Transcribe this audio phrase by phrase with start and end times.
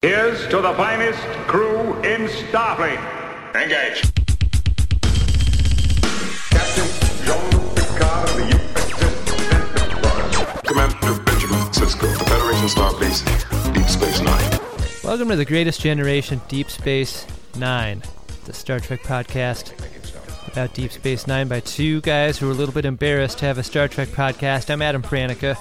[0.00, 3.00] Here's to the finest crew in Starfleet.
[3.56, 4.02] Engage.
[6.50, 6.86] Captain
[7.26, 10.62] Jean-Luc Picard of the USS Enterprise.
[10.68, 14.60] Commander Benjamin Sisko, the Federation Starbase, Deep Space Nine.
[15.02, 17.26] Welcome to the Greatest Generation Deep Space
[17.56, 18.00] Nine,
[18.44, 19.72] the Star Trek podcast
[20.46, 23.58] about Deep Space Nine by two guys who are a little bit embarrassed to have
[23.58, 24.70] a Star Trek podcast.
[24.70, 25.58] I'm Adam Pranica.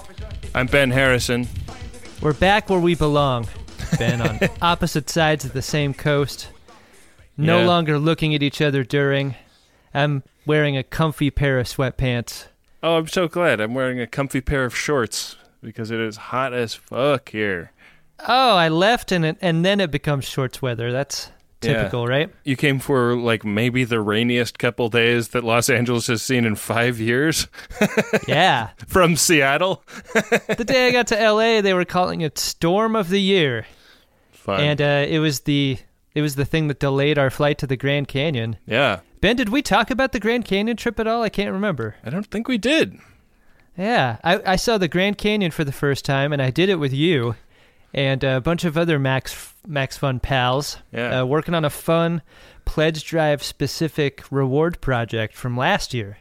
[0.54, 1.48] I'm Ben Harrison.
[2.22, 3.48] We're back where we belong,
[3.98, 6.50] Ben, on opposite sides of the same coast.
[7.38, 7.68] No Yeah.
[7.68, 9.36] longer looking at each other during.
[9.94, 12.48] I'm wearing a comfy pair of sweatpants.
[12.84, 13.59] Oh, I'm so glad.
[13.59, 17.72] I'm wearing a comfy pair of shorts because it is hot as fuck here.
[18.28, 20.92] Oh, I left and it, and then it becomes shorts weather.
[20.92, 21.31] That's
[21.62, 21.73] Yeah.
[21.73, 22.30] typical, right?
[22.44, 26.56] You came for like maybe the rainiest couple days that Los Angeles has seen in
[26.56, 27.48] five years
[28.28, 28.70] Yeah.
[28.88, 29.84] from Seattle.
[30.14, 33.66] the day I got to LA, they were calling it Storm of the Year.
[34.48, 34.62] Fun.
[34.62, 35.78] and uh, it was the
[36.16, 38.58] it was the thing that delayed our flight to the Grand Canyon.
[38.66, 41.22] yeah, Ben, did we talk about the Grand Canyon trip at all?
[41.22, 41.95] I can't remember.
[42.04, 42.98] I don't think we did.
[43.78, 46.80] Yeah, I, I saw the Grand Canyon for the first time, and I did it
[46.80, 47.36] with you
[47.94, 50.78] and a bunch of other Max Max Fun pals.
[50.92, 51.22] Yeah.
[51.22, 52.22] uh, working on a fun
[52.66, 56.17] pledge drive specific reward project from last year.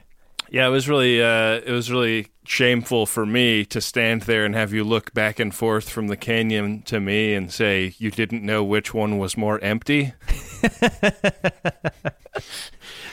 [0.50, 4.54] Yeah, it was really uh, it was really shameful for me to stand there and
[4.54, 8.44] have you look back and forth from the canyon to me and say you didn't
[8.44, 10.14] know which one was more empty.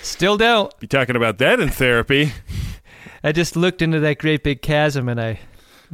[0.02, 0.78] Still don't.
[0.80, 2.34] Be talking about that in therapy.
[3.23, 5.39] I just looked into that great big chasm, and I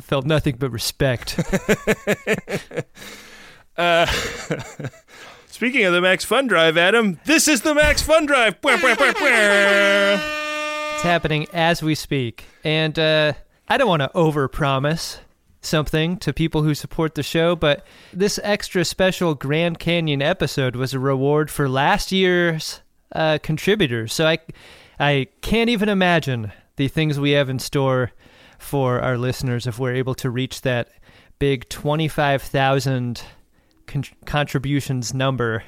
[0.02, 1.40] felt nothing but respect.
[3.78, 4.06] Uh,
[5.48, 8.58] speaking of the Max Fun Drive, Adam, this is the Max Fun Drive.
[11.00, 12.44] It's happening as we speak.
[12.62, 13.32] And uh,
[13.70, 15.20] I don't want to overpromise
[15.62, 20.94] something to people who support the show, but this extra special Grand Canyon episode was
[20.94, 22.82] a reward for last year's
[23.16, 24.12] uh, contributors.
[24.12, 24.40] So I,
[25.00, 28.12] I can't even imagine the things we have in store
[28.58, 30.90] for our listeners if we're able to reach that
[31.40, 33.24] big 25,000
[33.88, 35.64] con- contributions number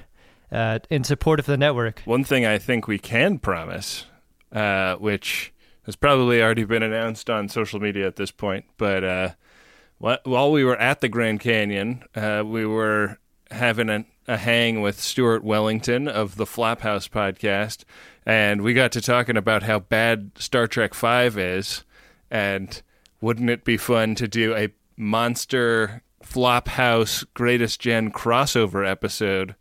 [0.52, 2.02] uh, in support of the network.
[2.04, 4.08] One thing I think we can promise,
[4.52, 5.54] uh, which
[5.86, 9.30] has probably already been announced on social media at this point, but uh,
[10.00, 13.18] wh- while we were at the Grand Canyon, uh, we were
[13.50, 17.84] having a, a hang with Stuart Wellington of the Flophouse podcast,
[18.26, 21.84] and we got to talking about how bad Star Trek Five is,
[22.30, 22.82] and
[23.20, 29.56] wouldn't it be fun to do a monster Flophouse Greatest Gen crossover episode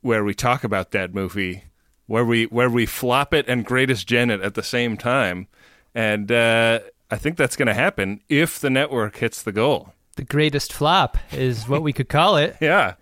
[0.00, 1.64] where we talk about that movie,
[2.06, 5.48] where we where we flop it and greatest gen it at the same time,
[5.94, 6.80] and uh,
[7.10, 9.92] I think that's going to happen if the network hits the goal.
[10.16, 12.56] The greatest flop is what we could call it.
[12.60, 12.94] Yeah,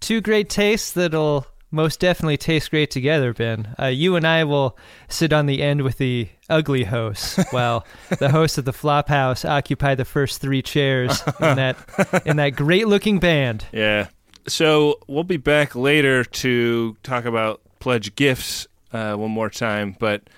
[0.00, 3.74] two great tastes that'll most definitely taste great together, Ben.
[3.80, 4.76] Uh, you and I will
[5.08, 7.86] sit on the end with the ugly hosts, while
[8.18, 12.86] the hosts of the Flophouse occupy the first three chairs in that in that great
[12.88, 13.64] looking band.
[13.72, 14.08] yeah.
[14.48, 20.30] So we'll be back later to talk about pledge gifts uh, one more time, but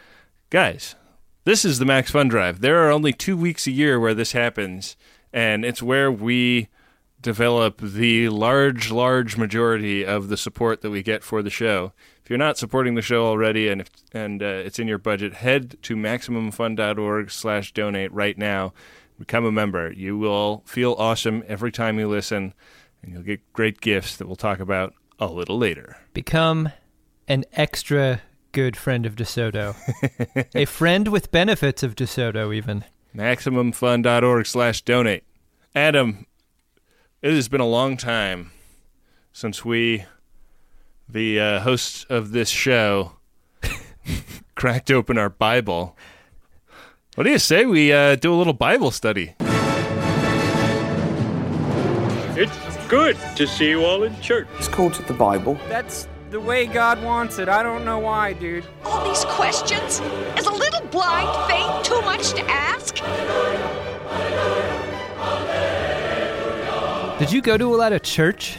[0.49, 0.97] guys,
[1.45, 2.63] this is the Max Fun Drive.
[2.63, 4.97] There are only two weeks a year where this happens,
[5.31, 6.69] and it's where we
[7.21, 11.93] develop the large, large majority of the support that we get for the show.
[12.23, 15.35] If you're not supporting the show already and if, and uh, it's in your budget,
[15.35, 18.73] head to maximumfun.org slash donate right now.
[19.19, 19.93] Become a member.
[19.93, 22.55] You will feel awesome every time you listen,
[23.03, 25.99] and you'll get great gifts that we'll talk about a little later.
[26.15, 26.71] Become
[27.29, 29.75] an extra good friend of DeSoto,
[30.55, 32.85] a friend with benefits of DeSoto, even.
[33.15, 35.25] maximumfun.org slash donate.
[35.75, 36.27] Adam,
[37.23, 38.53] it has been a long time
[39.33, 40.05] since we,
[41.09, 43.13] the uh, hosts of this show,
[44.55, 45.97] cracked open our Bible.
[47.17, 49.35] What do you say we uh, do a little Bible study?
[52.37, 54.49] It's good to see you all in church.
[54.59, 55.59] It's called the Bible.
[55.69, 57.49] That's the way God wants it.
[57.49, 58.65] I don't know why, dude.
[58.85, 60.01] All these questions?
[60.37, 62.97] Is a little blind faith too much to ask?
[67.21, 68.59] Did you go to a lot of church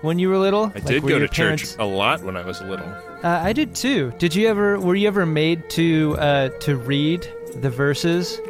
[0.00, 0.64] when you were little?
[0.74, 2.88] I Like, did go to parents- church a lot when I was little.
[3.22, 4.12] Uh, I did too.
[4.18, 4.80] Did you ever?
[4.80, 8.40] Were you ever made to uh, to read the verses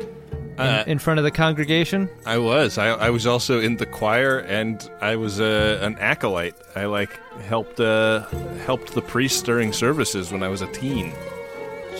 [0.59, 2.09] in, Uh, in front of the congregation?
[2.27, 2.79] I was.
[2.79, 6.57] I, I was also in the choir, and I was uh, an acolyte.
[6.77, 7.19] I like
[7.49, 8.27] helped uh,
[8.67, 11.13] helped the priest during services when I was a teen.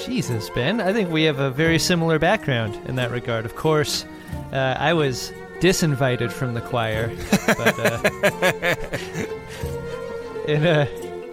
[0.05, 0.81] Jesus, Ben.
[0.81, 3.45] I think we have a very similar background in that regard.
[3.45, 4.05] Of course,
[4.53, 7.11] uh, I was disinvited from the choir.
[7.47, 8.01] But uh,
[10.47, 10.89] in a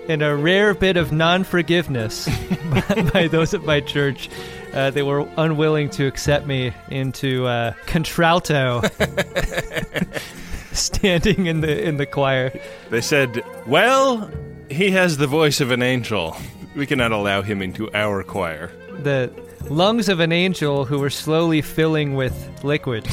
[0.08, 2.28] in a rare bit of non-forgiveness
[2.70, 4.30] by, by those at my church,
[4.76, 8.82] uh, they were unwilling to accept me into uh, contralto,
[10.72, 12.52] standing in the in the choir.
[12.90, 14.30] They said, "Well,
[14.70, 16.36] he has the voice of an angel.
[16.76, 18.72] We cannot allow him into our choir."
[19.04, 19.32] the
[19.70, 23.08] lungs of an angel who were slowly filling with liquid.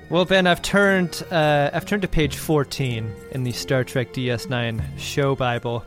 [0.10, 4.82] well, Ben, I've turned uh, I've turned to page 14 in the Star Trek DS9
[4.98, 5.84] show Bible.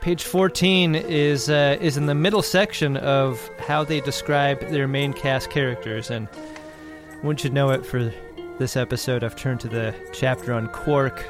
[0.00, 5.12] Page 14 is uh, is in the middle section of how they describe their main
[5.12, 6.26] cast characters, and
[7.20, 8.10] one you know it for
[8.58, 9.22] this episode.
[9.22, 11.22] I've turned to the chapter on Quark,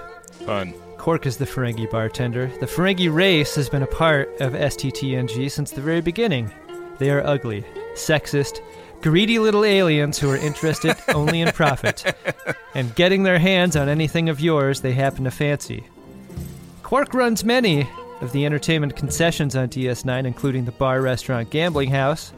[0.46, 0.72] Fun.
[0.98, 2.46] Quark is the Ferengi bartender.
[2.60, 6.50] The Ferengi race has been a part of STTNG since the very beginning.
[6.98, 7.64] They are ugly,
[7.94, 8.60] sexist,
[9.00, 12.14] greedy little aliens who are interested only in profit
[12.76, 15.86] and getting their hands on anything of yours they happen to fancy.
[16.84, 17.88] Quark runs many
[18.20, 22.32] of the entertainment concessions on DS9, including the bar, restaurant, gambling house,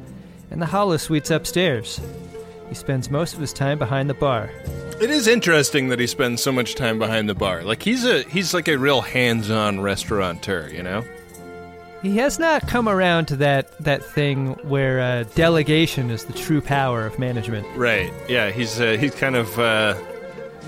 [0.50, 2.00] and the holosuites upstairs.
[2.68, 4.50] He spends most of his time behind the bar.
[5.00, 7.62] It is interesting that he spends so much time behind the bar.
[7.62, 11.04] Like he's a he's like a real hands-on restaurateur, you know?
[12.02, 16.60] He has not come around to that that thing where uh, delegation is the true
[16.60, 17.66] power of management.
[17.76, 18.12] Right.
[18.28, 19.94] Yeah, he's uh, he's kind of uh,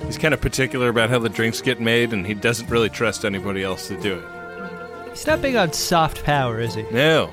[0.06, 3.24] he's kind of particular about how the drinks get made and he doesn't really trust
[3.24, 4.24] anybody else to do it.
[5.14, 6.82] He's not big on soft power, is he?
[6.90, 7.30] No.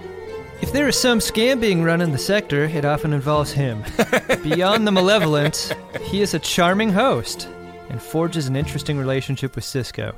[0.61, 3.83] If there is some scam being run in the sector, it often involves him.
[4.43, 5.73] Beyond the malevolence,
[6.03, 7.49] he is a charming host
[7.89, 10.15] and forges an interesting relationship with Sisko.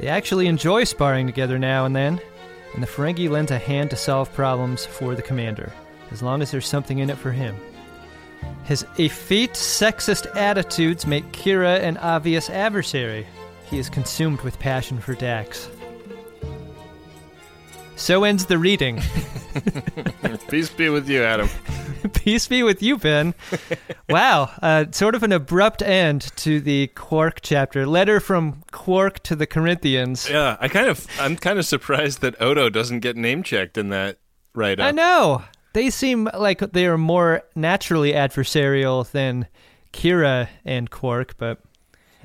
[0.00, 2.22] They actually enjoy sparring together now and then,
[2.72, 5.70] and the Ferengi lends a hand to solve problems for the commander,
[6.10, 7.54] as long as there's something in it for him.
[8.64, 13.26] His effete sexist attitudes make Kira an obvious adversary.
[13.66, 15.68] He is consumed with passion for Dax.
[17.98, 19.02] So ends the reading.
[20.48, 21.48] Peace be with you, Adam.
[22.14, 23.34] Peace be with you, Ben.
[24.08, 27.86] wow, uh, sort of an abrupt end to the Quark chapter.
[27.86, 30.30] Letter from Quark to the Corinthians.
[30.30, 33.88] Yeah, I kind of I'm kind of surprised that Odo doesn't get name checked in
[33.88, 34.18] that
[34.54, 34.86] right up.
[34.86, 35.42] I know.
[35.72, 39.48] They seem like they are more naturally adversarial than
[39.92, 41.60] Kira and Quark, but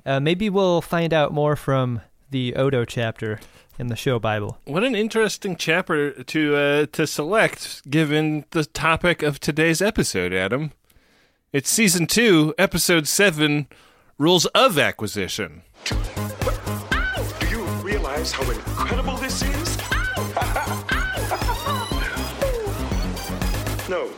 [0.06, 2.02] uh, maybe we'll find out more from
[2.34, 3.40] the Odo chapter
[3.78, 4.58] in the show Bible.
[4.66, 10.72] What an interesting chapter to uh, to select, given the topic of today's episode, Adam.
[11.54, 13.68] It's season two, episode seven,
[14.18, 15.62] rules of acquisition.
[15.86, 15.96] Do
[17.52, 19.78] you realize how incredible this is?
[23.88, 24.10] no,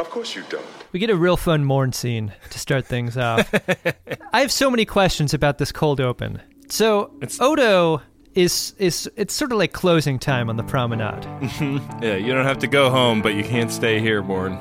[0.00, 0.66] of course you don't.
[0.90, 3.48] We get a real fun Morn scene to start things off.
[4.32, 6.42] I have so many questions about this cold open.
[6.70, 8.02] So it's, Odo
[8.34, 11.24] is is it's sort of like closing time on the promenade.
[12.02, 14.54] Yeah, you don't have to go home, but you can't stay here, Morn.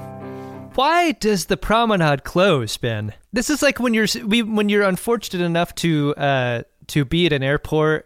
[0.76, 3.14] Why does the promenade close, Ben?
[3.34, 7.34] This is like when you're we, when you're unfortunate enough to uh, to be at
[7.34, 8.06] an airport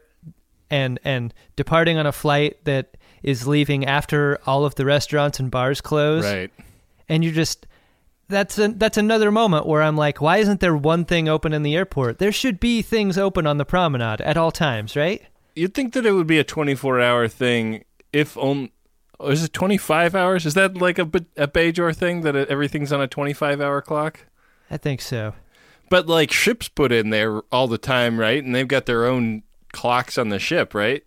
[0.70, 5.50] and and departing on a flight that is leaving after all of the restaurants and
[5.50, 6.52] bars close, Right.
[7.08, 7.66] and you're just
[8.34, 11.64] that's a, that's another moment where I'm like, why isn't there one thing open in
[11.64, 12.18] the airport?
[12.20, 15.22] There should be things open on the promenade at all times, right?
[15.56, 18.72] You'd think that it would be a 24 hour thing if only.
[19.20, 20.46] Oh, is it 25 hours?
[20.46, 21.04] Is that like a,
[21.38, 24.26] a Bajor thing that it- everything's on a 25 hour clock?
[24.72, 25.36] I think so.
[25.90, 28.44] But like ships put in there all the time, right?
[28.44, 31.04] And they've got their own clocks on the ship, right?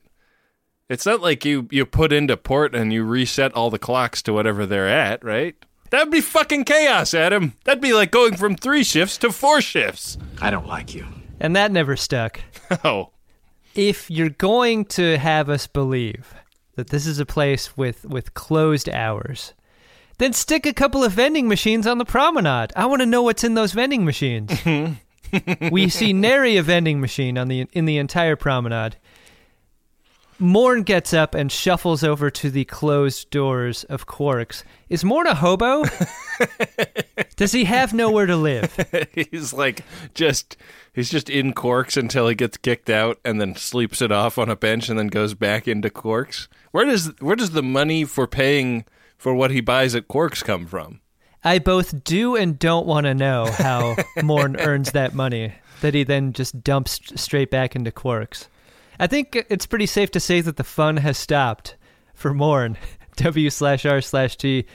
[0.88, 4.32] It's not like you you put into port and you reset all the clocks to
[4.32, 5.56] whatever they're at, right?
[5.90, 7.54] That'd be fucking chaos, Adam.
[7.64, 10.18] That'd be like going from three shifts to four shifts.
[10.40, 11.06] I don't like you.
[11.40, 12.40] And that never stuck.
[12.82, 13.10] Oh,
[13.76, 16.34] if you're going to have us believe
[16.74, 19.54] that this is a place with with closed hours,
[20.18, 22.72] then stick a couple of vending machines on the promenade.
[22.74, 24.50] I want to know what's in those vending machines.
[24.50, 25.68] Mm-hmm.
[25.70, 28.96] we see nary a vending machine on the in the entire promenade.
[30.38, 34.64] Morn gets up and shuffles over to the closed doors of Quarks.
[34.90, 35.84] Is Morn a hobo?
[37.36, 38.76] Does he have nowhere to live?
[39.14, 39.82] he's like
[40.14, 40.56] just
[40.92, 44.50] he's just in Quarks until he gets kicked out and then sleeps it off on
[44.50, 46.48] a bench and then goes back into Quarks.
[46.70, 48.84] Where does where does the money for paying
[49.16, 51.00] for what he buys at Quarks come from?
[51.44, 56.04] I both do and don't want to know how Morn earns that money that he
[56.04, 58.48] then just dumps straight back into Quarks.
[58.98, 61.76] I think it's pretty safe to say that the fun has stopped
[62.14, 62.76] for Morn.
[63.16, 64.66] W slash R slash T.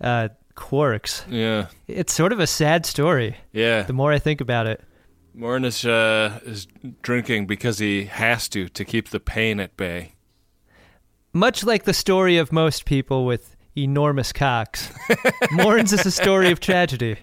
[0.00, 1.24] Uh, Quarks.
[1.28, 3.36] Yeah, It's sort of a sad story.
[3.52, 3.82] yeah.
[3.82, 4.80] The more I think about it.
[5.34, 6.68] Morn is uh, is
[7.02, 10.12] drinking because he has to to keep the pain at bay.
[11.32, 14.92] Much like the story of most people with enormous cocks,
[15.50, 17.16] Morns is a story of tragedy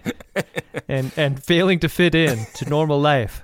[0.88, 3.42] and and failing to fit in to normal life.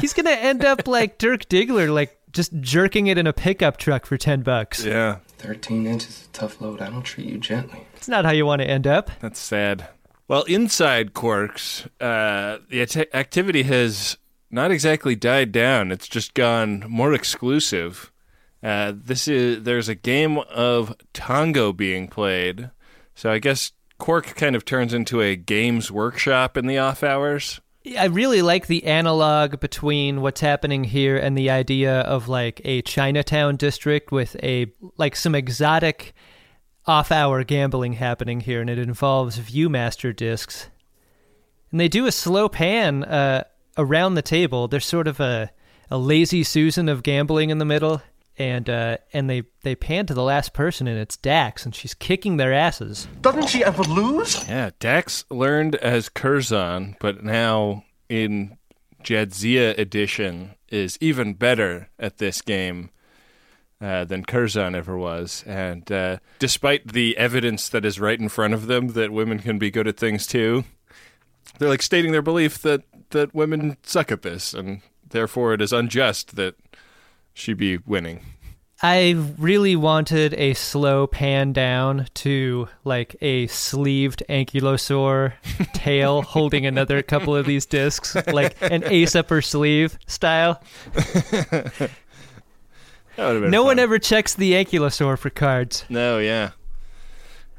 [0.00, 4.06] He's gonna end up like Dirk Diggler, like just jerking it in a pickup truck
[4.06, 4.84] for ten bucks.
[4.84, 6.80] Yeah, 13 inches is a tough load.
[6.80, 7.86] I don't treat you gently.
[7.96, 9.10] It's not how you want to end up.
[9.20, 9.88] that's sad.
[10.28, 14.18] Well, inside Quarks, uh, the at- activity has
[14.50, 15.92] not exactly died down.
[15.92, 18.12] It's just gone more exclusive.
[18.62, 22.70] Uh, this is there's a game of tongo being played,
[23.14, 27.60] so I guess Quark kind of turns into a games workshop in the off hours.
[27.98, 32.82] I really like the analog between what's happening here and the idea of like a
[32.82, 36.14] Chinatown district with a like some exotic
[36.86, 40.68] off-hour gambling happening here, and it involves ViewMaster discs.
[41.70, 43.44] And they do a slow pan uh,
[43.76, 44.68] around the table.
[44.68, 45.50] There's sort of a
[45.90, 48.02] a lazy Susan of gambling in the middle,
[48.38, 51.94] and uh, and they they pan to the last person, and it's Dax, and she's
[51.94, 53.08] kicking their asses.
[53.20, 54.46] Doesn't she ever lose?
[54.48, 58.58] Yeah, Dax learned as Curzon, but now in
[59.02, 62.90] Jadzia edition is even better at this game
[63.80, 65.44] uh, than Curzon ever was.
[65.46, 69.58] And uh, despite the evidence that is right in front of them that women can
[69.58, 70.64] be good at things too,
[71.58, 75.72] they're like stating their belief that that women suck at this, and therefore it is
[75.72, 76.56] unjust that
[77.36, 78.20] she be winning.
[78.82, 85.32] I really wanted a slow pan down to like a sleeved ankylosaur
[85.72, 90.62] tail holding another couple of these discs, like an ace up her sleeve style.
[90.94, 91.90] That
[93.16, 95.84] would've been No one ever checks the ankylosaur for cards.
[95.88, 96.50] No, yeah.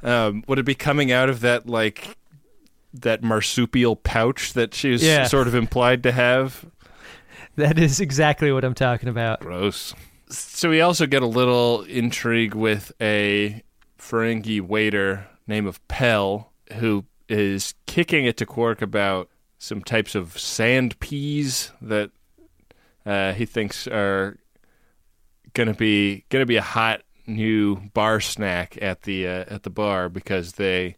[0.03, 2.15] Um, would it be coming out of that like
[2.93, 5.25] that marsupial pouch that she's Yeah.
[5.25, 6.63] sort of implied to have?
[7.57, 9.39] That is exactly what I'm talking about.
[9.39, 9.95] Gross.
[10.29, 13.63] So we also get a little intrigue with a
[13.97, 20.37] Ferengi waiter named of Pell, who is kicking it to Quark about some types of
[20.37, 22.11] sand peas that
[23.05, 24.37] uh, he thinks are
[25.53, 30.09] gonna be gonna be a hot new bar snack at the uh, at the bar
[30.09, 30.95] because they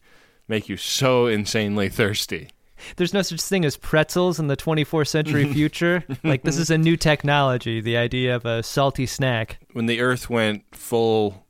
[0.48, 2.50] make you so insanely thirsty.
[2.96, 6.04] There's no such thing as pretzels in the 24th century future.
[6.24, 9.60] like this is a new technology, the idea of a salty snack.
[9.74, 11.46] when the Earth went full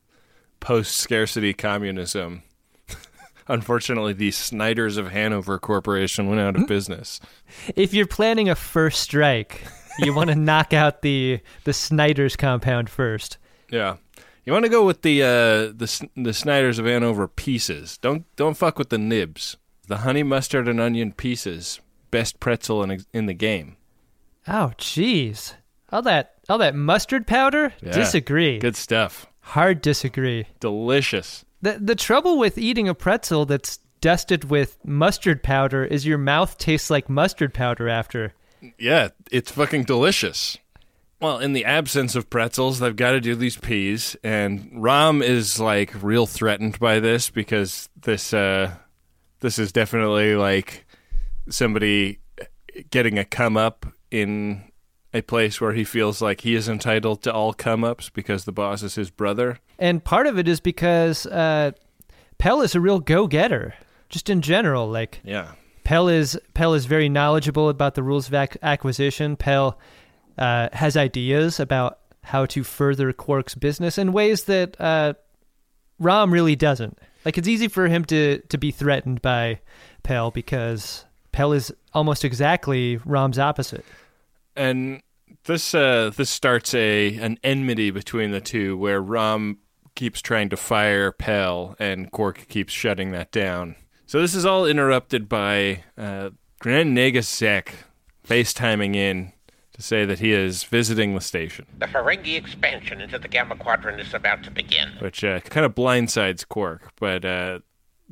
[0.59, 2.43] post scarcity communism,
[3.47, 7.19] unfortunately, the Snyders of Hanover Corporation went out of business.
[7.75, 9.63] If you're planning a first strike,
[9.99, 13.37] you want to knock out the the Snyder's compound first.
[13.71, 13.97] Yeah.
[14.45, 15.27] You want to go with the uh,
[15.75, 17.97] the the Snyders of Hanover pieces.
[17.99, 19.57] Don't don't fuck with the nibs.
[19.89, 21.81] The honey mustard and onion pieces,
[22.11, 23.75] best pretzel in in the game.
[24.47, 25.55] Oh, jeez.
[25.91, 27.73] All that all that mustard powder?
[27.81, 27.93] Yeah.
[27.93, 28.59] Disagree.
[28.59, 29.25] Good stuff.
[29.39, 30.45] Hard disagree.
[30.59, 31.43] Delicious.
[31.63, 36.59] The the trouble with eating a pretzel that's dusted with mustard powder is your mouth
[36.59, 38.35] tastes like mustard powder after.
[38.77, 40.55] Yeah, it's fucking delicious.
[41.19, 45.59] Well, in the absence of pretzels, they've got to do these peas, and Rom is
[45.59, 48.75] like real threatened by this because this uh,
[49.41, 50.85] this is definitely like
[51.49, 52.19] somebody
[52.91, 54.63] getting a come up in
[55.13, 58.51] a place where he feels like he is entitled to all come ups because the
[58.51, 59.59] boss is his brother.
[59.79, 61.71] And part of it is because uh,
[62.37, 63.73] Pell is a real go getter,
[64.09, 64.87] just in general.
[64.87, 65.53] Like Yeah.
[65.83, 69.35] Pell is Pell is very knowledgeable about the rules of ac- acquisition.
[69.35, 69.79] Pell
[70.37, 75.13] uh, has ideas about how to further Quark's business in ways that uh,
[75.97, 76.99] Rom really doesn't.
[77.25, 79.59] Like it's easy for him to to be threatened by
[80.03, 83.85] Pell because Pell is almost exactly Rom's opposite.
[84.55, 85.01] and
[85.45, 89.57] this uh, this starts a an enmity between the two, where Rom
[89.95, 93.75] keeps trying to fire Pell, and Quark keeps shutting that down.
[94.05, 97.73] So this is all interrupted by uh, Grand Nagus Zek
[98.27, 99.33] FaceTiming in
[99.79, 103.99] to say that he is visiting the station, The Ferengi expansion into the Gamma Quadrant
[104.01, 104.89] is about to begin.
[104.99, 106.91] which uh, kind of blindsides Quark.
[106.99, 107.59] But uh,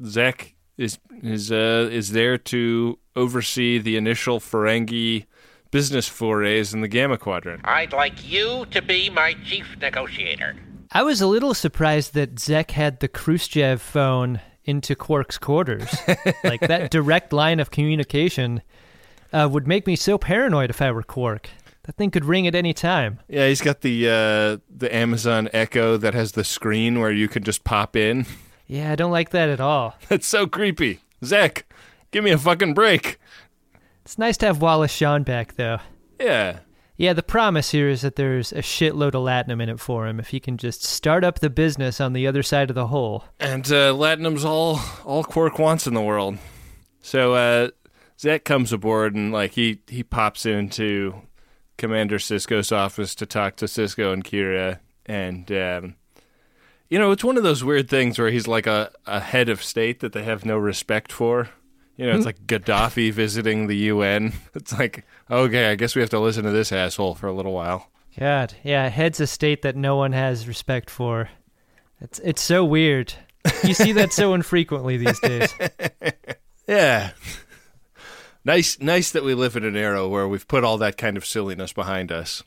[0.06, 5.26] Zek is is uh, is there to oversee the initial Ferengi
[5.72, 7.62] business forays in the Gamma Quadrant.
[7.66, 10.56] I'd like you to be my chief negotiator.
[10.94, 15.94] I was a little surprised that Zek had the Khrushchev phone into Quark's quarters.
[16.46, 18.62] like that direct line of communication
[19.34, 21.50] uh, would make me so paranoid if I were Quark.
[21.84, 23.20] That thing could ring at any time.
[23.30, 27.44] Yeah, he's got the uh, the Amazon Echo that has the screen where you can
[27.44, 28.26] just pop in.
[28.68, 29.96] Yeah, I don't like that at all.
[30.10, 31.00] That's so creepy.
[31.24, 31.66] Zek,
[32.12, 33.20] give me a fucking break.
[34.04, 35.80] It's nice to have Wallace Shawn back, though.
[36.20, 36.60] Yeah.
[36.98, 40.20] Yeah, the promise here is that there's a shitload of latinum in it for him
[40.20, 43.24] if he can just start up the business on the other side of the hole.
[43.40, 46.38] And uh, Latinum's all all Quark wants in the world.
[47.02, 47.70] So uh,
[48.20, 51.22] Zek comes aboard and like he he pops into
[51.78, 55.96] Commander Sisko's office to talk to Cisco and Kira, and um,
[56.90, 59.64] you know it's one of those weird things where he's like a, a head of
[59.64, 61.50] state that they have no respect for.
[61.96, 64.34] You know, it's like Gaddafi visiting the UN.
[64.54, 67.54] It's like, okay, I guess we have to listen to this asshole for a little
[67.54, 67.90] while.
[68.20, 71.30] God, yeah, heads of state that no one has respect for.
[72.00, 73.14] It's it's so weird.
[73.64, 75.54] You see that so infrequently these days.
[76.68, 77.12] Yeah.
[78.48, 81.26] Nice nice that we live in an era where we've put all that kind of
[81.26, 82.44] silliness behind us.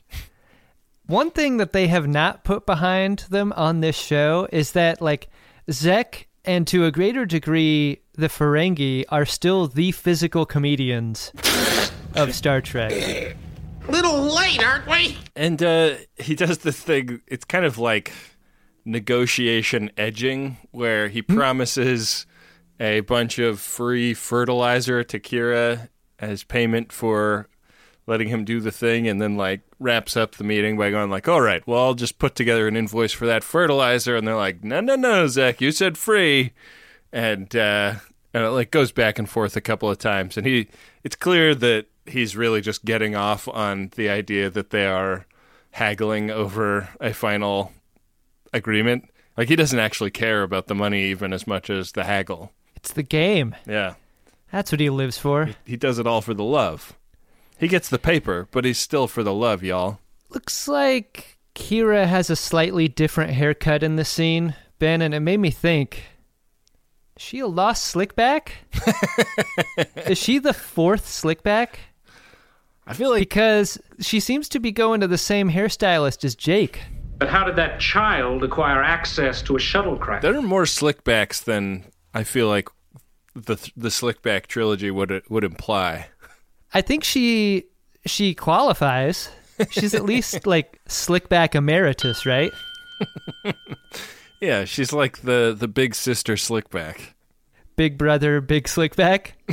[1.05, 5.29] One thing that they have not put behind them on this show is that like
[5.69, 11.31] Zek and to a greater degree the Ferengi are still the physical comedians
[12.15, 12.91] of Star Trek.
[13.87, 15.17] Little late, aren't we?
[15.35, 17.21] And uh, he does this thing.
[17.27, 18.11] It's kind of like
[18.85, 22.25] negotiation edging, where he promises
[22.81, 27.47] a bunch of free fertilizer to Kira as payment for
[28.07, 31.27] letting him do the thing, and then like wraps up the meeting by going like,
[31.27, 34.63] "All right, well, I'll just put together an invoice for that fertilizer." And they're like,
[34.63, 36.53] "No, no, no, Zek, you said free,"
[37.13, 37.95] and uh,
[38.33, 40.67] and it like goes back and forth a couple of times, and he
[41.03, 45.27] it's clear that he's really just getting off on the idea that they are
[45.71, 47.71] haggling over a final
[48.51, 49.07] agreement.
[49.37, 52.51] Like he doesn't actually care about the money even as much as the haggle.
[52.81, 53.55] It's the game.
[53.67, 53.93] Yeah.
[54.51, 55.51] That's what he lives for.
[55.65, 56.97] He does it all for the love.
[57.57, 59.99] He gets the paper, but he's still for the love, y'all.
[60.29, 65.39] Looks like Kira has a slightly different haircut in the scene, Ben, and it made
[65.39, 66.03] me think.
[67.15, 68.49] Is she a lost slickback?
[70.07, 71.75] is she the fourth slickback?
[72.87, 76.81] I feel like because she seems to be going to the same hairstylist as Jake.
[77.19, 80.21] But how did that child acquire access to a shuttlecraft?
[80.21, 82.69] There are more slickbacks than I feel like
[83.33, 86.07] the the slickback trilogy would would imply.
[86.73, 87.65] I think she
[88.05, 89.29] she qualifies.
[89.69, 92.51] She's at least like slickback emeritus, right?
[94.41, 97.13] yeah, she's like the the big sister slickback.
[97.75, 99.31] Big brother, big slickback.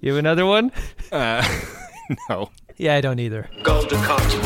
[0.00, 0.72] you have another one?
[1.12, 1.46] Uh,
[2.28, 2.50] no.
[2.76, 3.48] Yeah, I don't either.
[3.62, 4.40] Golden cotton.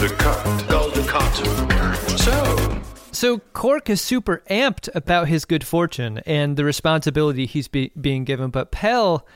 [0.00, 0.68] The cut.
[0.68, 1.44] Golden cotton.
[2.16, 2.82] So,
[3.16, 8.24] So Quark is super amped about his good fortune and the responsibility he's be- being
[8.24, 9.26] given, but Pell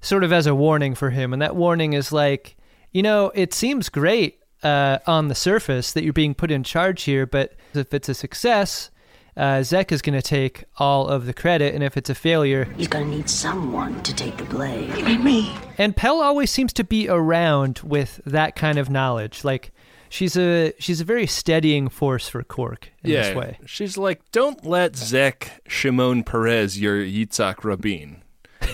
[0.00, 2.56] sort of has a warning for him, and that warning is like,
[2.92, 7.02] you know, it seems great uh, on the surface that you're being put in charge
[7.02, 8.92] here, but if it's a success,
[9.36, 12.68] uh, Zek is going to take all of the credit, and if it's a failure,
[12.76, 15.24] He's gonna need someone to take the blame.
[15.24, 15.52] Me.
[15.78, 19.42] and Pell always seems to be around with that kind of knowledge.
[19.42, 19.72] Like
[20.08, 23.58] she's a she's a very steadying force for Quark in yeah, this way.
[23.66, 28.22] she's like, don't let Zek Shimon Peres your Yitzhak Rabin.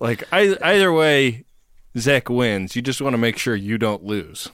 [0.00, 1.44] like I, either way,
[1.96, 2.76] Zek wins.
[2.76, 4.50] You just want to make sure you don't lose.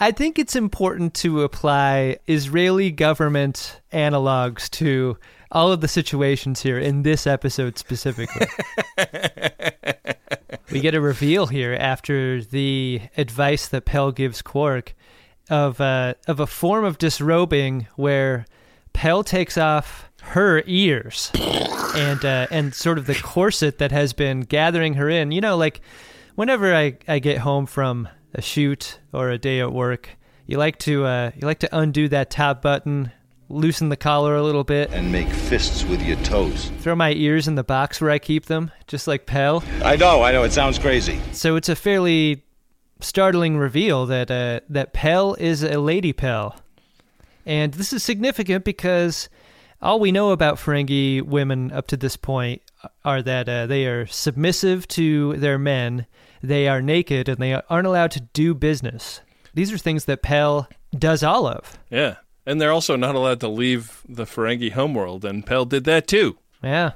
[0.00, 5.16] I think it's important to apply Israeli government analogs to
[5.52, 8.46] all of the situations here in this episode specifically.
[10.74, 14.94] we get a reveal here after the advice that Pell gives Quark
[15.48, 18.44] of uh, of a form of disrobing where
[18.92, 21.30] Pell takes off her ears
[21.94, 25.30] and uh, and sort of the corset that has been gathering her in.
[25.30, 25.80] You know, like
[26.34, 30.10] whenever I, I get home from a shoot or a day at work,
[30.44, 33.12] you like to uh, you like to undo that top button,
[33.54, 36.70] loosen the collar a little bit, and make fists with your toes.
[36.80, 39.62] throw my ears in the box where I keep them, just like Pell.
[39.82, 41.20] I know, I know, it sounds crazy.
[41.32, 42.42] So it's a fairly
[43.00, 46.56] startling reveal that uh, that Pell is a lady Pell,
[47.46, 49.28] and this is significant because
[49.80, 52.62] all we know about Ferengi women up to this point
[53.04, 56.06] are that uh, they are submissive to their men,
[56.42, 59.20] they are naked, and they aren't allowed to do business.
[59.52, 61.78] These are things that Pell does all of.
[61.90, 62.16] Yeah.
[62.46, 66.38] And they're also not allowed to leave the Ferengi homeworld, and Pell did that too.
[66.62, 66.92] Yeah.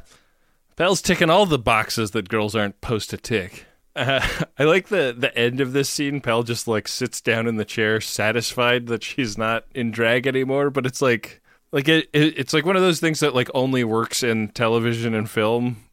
[0.76, 3.64] Pell's ticking all the boxes that girls aren't supposed to tick.
[3.96, 4.26] Uh,
[4.58, 6.20] I like the the end of this scene.
[6.20, 10.70] Pell just like sits down in the chair, satisfied that she's not in drag anymore.
[10.70, 11.40] But it's like
[11.72, 15.14] like it, it it's like one of those things that like only works in television
[15.14, 15.84] and film.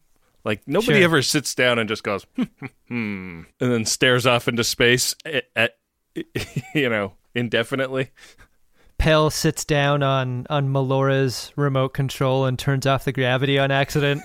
[0.43, 1.03] Like nobody Sure.
[1.05, 5.15] ever sits down and just goes hmm, hmm, hmm, and then stares off into space
[5.25, 5.75] at, at
[6.75, 8.11] you know indefinitely.
[8.97, 14.21] Pell sits down on on Melora's remote control and turns off the gravity on accident.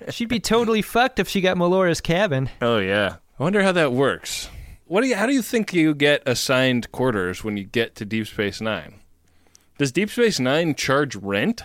[0.10, 2.50] She'd be totally fucked if she got Melora's cabin.
[2.60, 3.16] Oh yeah.
[3.38, 4.48] I wonder how that works.
[4.84, 8.04] What do you how do you think you get assigned quarters when you get to
[8.04, 8.94] Deep Space 9?
[9.78, 11.62] Does Deep Space 9 charge rent?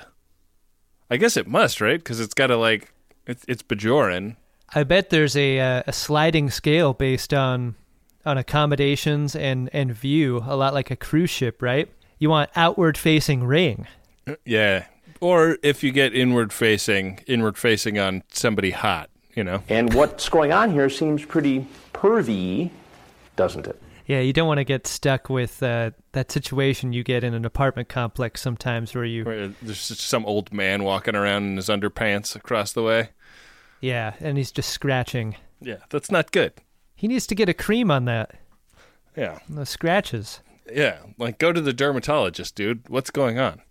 [1.10, 2.04] I guess it must, right?
[2.04, 2.94] Cuz it's got to like
[3.26, 4.38] it's it's Bajoran.
[4.74, 7.76] I bet there's a uh, a sliding scale based on
[8.28, 11.90] on accommodations and and view, a lot like a cruise ship, right?
[12.20, 13.88] You want outward facing ring.
[14.46, 14.86] Yeah.
[15.20, 19.64] Or if you get inward facing, inward facing on somebody hot, you know.
[19.70, 22.70] And what's going on here seems pretty pervy,
[23.36, 23.82] doesn't it?
[24.06, 27.46] Yeah, you don't want to get stuck with uh, that situation you get in an
[27.46, 29.26] apartment complex sometimes where you.
[29.26, 33.10] Where there's just some old man walking around in his underpants across the way.
[33.82, 35.36] Yeah, and he's just scratching.
[35.62, 36.54] Yeah, that's not good.
[36.98, 38.32] He needs to get a cream on that.
[39.16, 39.40] Yeah.
[39.48, 40.42] The scratches.
[40.72, 42.90] Yeah, like go to the dermatologist, dude.
[42.90, 43.62] What's going on?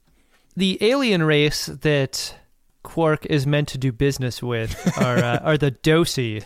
[0.57, 2.35] The alien race that
[2.83, 6.45] Quark is meant to do business with are uh, are the Dosi,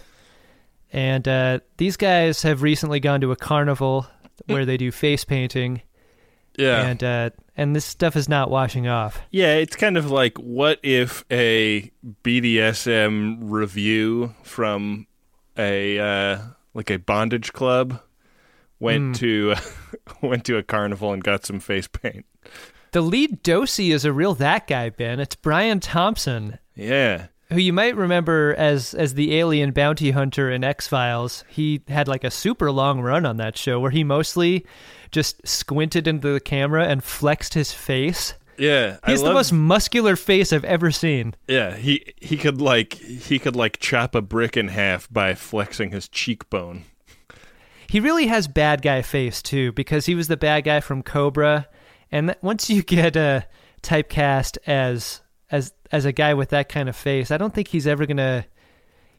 [0.93, 4.07] and uh, these guys have recently gone to a carnival
[4.47, 5.83] where they do face painting.
[6.59, 9.21] Yeah, and uh, and this stuff is not washing off.
[9.31, 11.93] Yeah, it's kind of like what if a
[12.25, 15.07] BDSM review from
[15.57, 16.39] a uh,
[16.75, 18.01] like a bondage club
[18.79, 19.19] went Mm.
[19.19, 19.55] to
[20.27, 22.25] went to a carnival and got some face paint.
[22.93, 25.21] The lead Dosi is a real that guy, Ben.
[25.21, 27.27] It's Brian Thompson, Yeah.
[27.51, 31.45] who you might remember as as the alien bounty hunter in X Files.
[31.49, 34.65] He had like a super long run on that show where he mostly
[35.13, 38.35] just squinted into the camera and flexed his face.
[38.61, 41.35] Yeah, I He's the love- most muscular face I've ever seen.
[41.49, 45.91] Yeah, he he could like he could like chop a brick in half by flexing
[45.93, 46.85] his cheekbone.
[47.89, 51.67] He really has bad guy face too, because he was the bad guy from Cobra,
[52.13, 53.41] and once you get uh,
[53.83, 57.87] typecast as as as a guy with that kind of face, I don't think he's
[57.87, 58.45] ever gonna.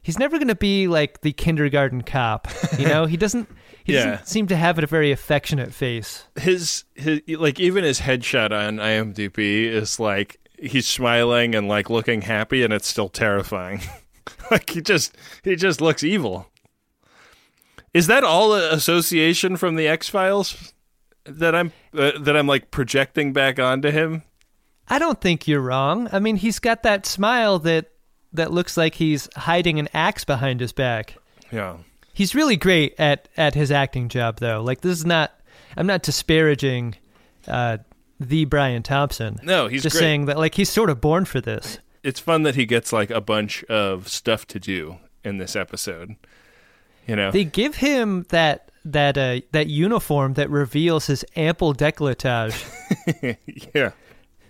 [0.02, 2.48] He's never gonna be like the kindergarten cop.
[2.78, 3.48] You know, he doesn't.
[3.84, 4.04] He Yeah.
[4.10, 6.24] doesn't seem to have a very affectionate face.
[6.36, 12.22] His his like even his headshot on IMDb is like he's smiling and like looking
[12.22, 13.80] happy and it's still terrifying.
[14.50, 16.48] like he just he just looks evil.
[17.94, 20.72] Is that all association from the X Files
[21.26, 24.22] that I'm uh, that I'm like projecting back onto him?
[24.88, 26.08] I don't think you're wrong.
[26.12, 27.91] I mean, he's got that smile that
[28.32, 31.16] that looks like he's hiding an axe behind his back.
[31.50, 31.78] Yeah.
[32.12, 34.62] He's really great at at his acting job, though.
[34.62, 35.32] Like this is not.
[35.76, 36.96] I'm not disparaging
[37.48, 37.78] uh,
[38.20, 39.38] the Brian Thompson.
[39.42, 40.00] No, he's just great.
[40.00, 41.78] saying that like he's sort of born for this.
[42.02, 46.16] It's fun that he gets like a bunch of stuff to do in this episode.
[47.06, 47.30] You know.
[47.30, 52.56] They give him that that uh, that uniform that reveals his ample décolletage.
[53.74, 53.92] yeah.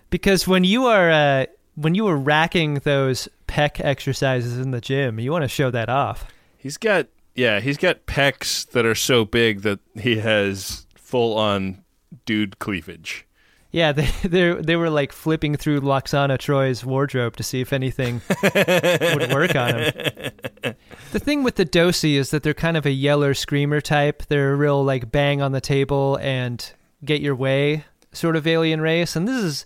[0.09, 5.19] Because when you are uh, when you were racking those pec exercises in the gym,
[5.19, 6.25] you want to show that off.
[6.57, 11.83] He's got yeah, he's got pecs that are so big that he has full on
[12.25, 13.25] dude cleavage.
[13.71, 18.21] Yeah, they they they were like flipping through Lwaxana Troi's wardrobe to see if anything
[18.43, 19.91] would work on him.
[21.11, 24.23] The thing with the Dosi is that they're kind of a yeller screamer type.
[24.29, 26.73] They're a real like bang on the table and
[27.05, 29.65] get your way sort of alien race, and this is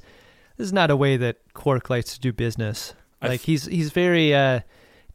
[0.57, 2.93] this is not a way that Quark likes to do business.
[3.21, 4.61] I Like he's he's very uh,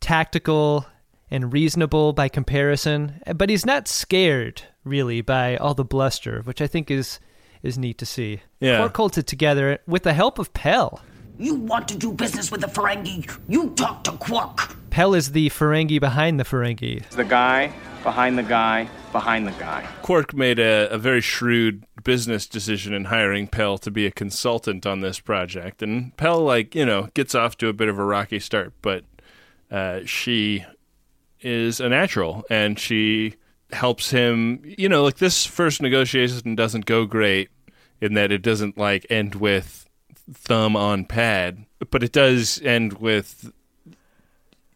[0.00, 0.86] tactical
[1.30, 6.66] and reasonable by comparison, but he's not scared really by all the bluster, which I
[6.66, 7.20] think is
[7.62, 8.40] is neat to see.
[8.60, 8.78] Yeah.
[8.78, 11.00] Quark holds it together with the help of Pell.
[11.38, 13.30] You want to do business with the Ferengi?
[13.48, 14.76] You talk to Quark.
[14.92, 17.08] Pell is the Ferengi behind the Ferengi.
[17.08, 19.88] The guy behind the guy behind the guy.
[20.02, 24.84] Quark made a, a very shrewd business decision in hiring Pell to be a consultant
[24.84, 25.82] on this project.
[25.82, 29.04] And Pell, like, you know, gets off to a bit of a rocky start, but
[29.70, 30.62] uh, she
[31.40, 33.36] is a natural and she
[33.72, 34.60] helps him.
[34.62, 37.48] You know, like this first negotiation doesn't go great
[38.02, 39.88] in that it doesn't, like, end with
[40.30, 43.50] thumb on pad, but it does end with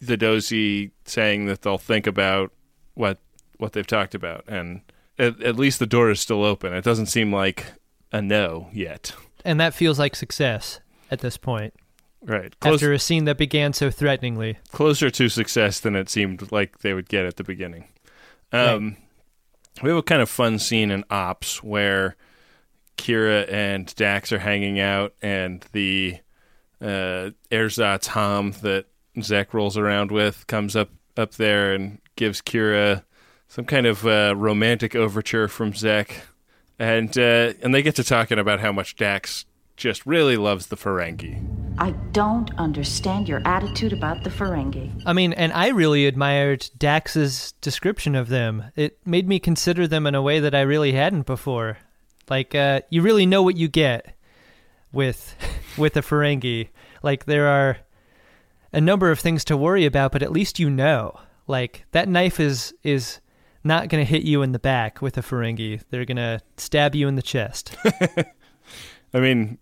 [0.01, 2.53] the Dosi saying that they'll think about
[2.95, 3.19] what
[3.59, 4.83] what they've talked about, and
[5.19, 6.73] at, at least the door is still open.
[6.75, 7.73] It doesn't seem like
[8.13, 9.15] a no yet.
[9.45, 10.81] And that feels like success
[11.11, 11.73] at this point.
[12.23, 14.59] Right, After a scene that began so threateningly.
[14.73, 17.87] closer to success than it seemed like they would get at the beginning.
[18.53, 18.97] Um,
[19.81, 22.17] We have a kind of fun scene in Ops where
[22.97, 26.19] Kira and Dax are hanging out, and the
[26.81, 28.87] uh, ersatz Ham that
[29.25, 33.05] Zek rolls around with comes up up there and gives Kira
[33.49, 36.23] some kind of uh, romantic overture from Zek.
[36.79, 40.77] and uh, and they get to talking about how much Dax just really loves the
[40.77, 41.43] Ferengi.
[41.79, 45.03] I don't understand your attitude about the Ferengi.
[45.05, 48.65] I mean, and I really admired Dax's description of them.
[48.75, 51.77] It made me consider them in a way that I really hadn't before.
[52.31, 54.17] Like, uh, you really know what you get
[54.91, 55.35] with
[55.77, 56.69] with a Ferengi.
[57.03, 57.77] Like, there are
[58.73, 61.19] a number of things to worry about, but at least you know.
[61.47, 63.21] Like, that knife is is
[63.63, 65.81] not going to hit you in the back with a Ferengi.
[65.91, 67.77] They're going to stab you in the chest.
[69.15, 69.59] I mean,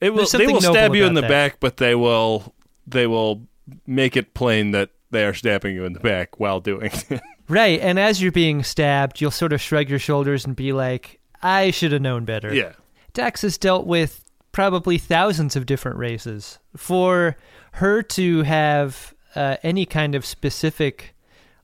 [0.00, 0.26] it will.
[0.26, 1.30] They will stab you in the that.
[1.30, 2.54] back, but they will.
[2.86, 3.46] They will
[3.86, 7.20] make it plain that they are stabbing you in the back while doing it.
[7.48, 11.20] Right, and as you're being stabbed, you'll sort of shrug your shoulders and be like,
[11.42, 12.52] I should have known better.
[12.54, 12.72] yeah.
[13.12, 16.58] Dax has dealt with probably thousands of different races.
[16.76, 17.36] For
[17.74, 21.14] her to have uh, any kind of specific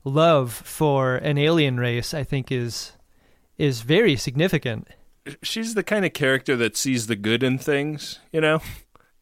[0.03, 2.93] love for an alien race, I think is
[3.57, 4.87] is very significant.
[5.43, 8.59] she's the kind of character that sees the good in things, you know?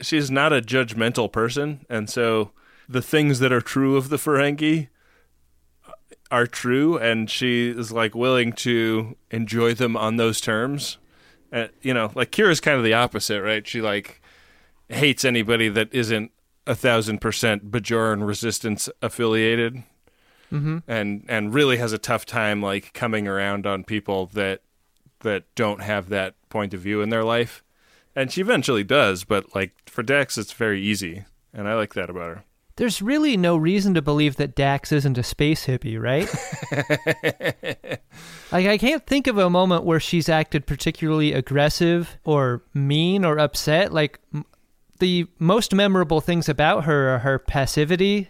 [0.01, 2.51] She's not a judgmental person, and so
[2.87, 4.87] the things that are true of the Ferengi
[6.31, 10.97] are true, and she is like willing to enjoy them on those terms.
[11.51, 13.67] Uh, you know, like Kira's kind of the opposite, right?
[13.67, 14.21] She like
[14.87, 16.31] hates anybody that isn't
[16.69, 19.83] a thousand percent Bajoran resistance affiliated,
[20.51, 20.83] Mhm.
[20.87, 24.61] and and really has a tough time like coming around on people that
[25.21, 27.63] that don't have that point of view in their life.
[28.15, 32.09] And she eventually does, but like for Dax, it's very easy, and I like that
[32.09, 32.43] about her.
[32.77, 36.29] There's really no reason to believe that Dax isn't a space hippie, right?
[38.51, 43.37] like, I can't think of a moment where she's acted particularly aggressive or mean or
[43.37, 43.91] upset.
[43.93, 44.19] Like,
[44.99, 48.29] the most memorable things about her are her passivity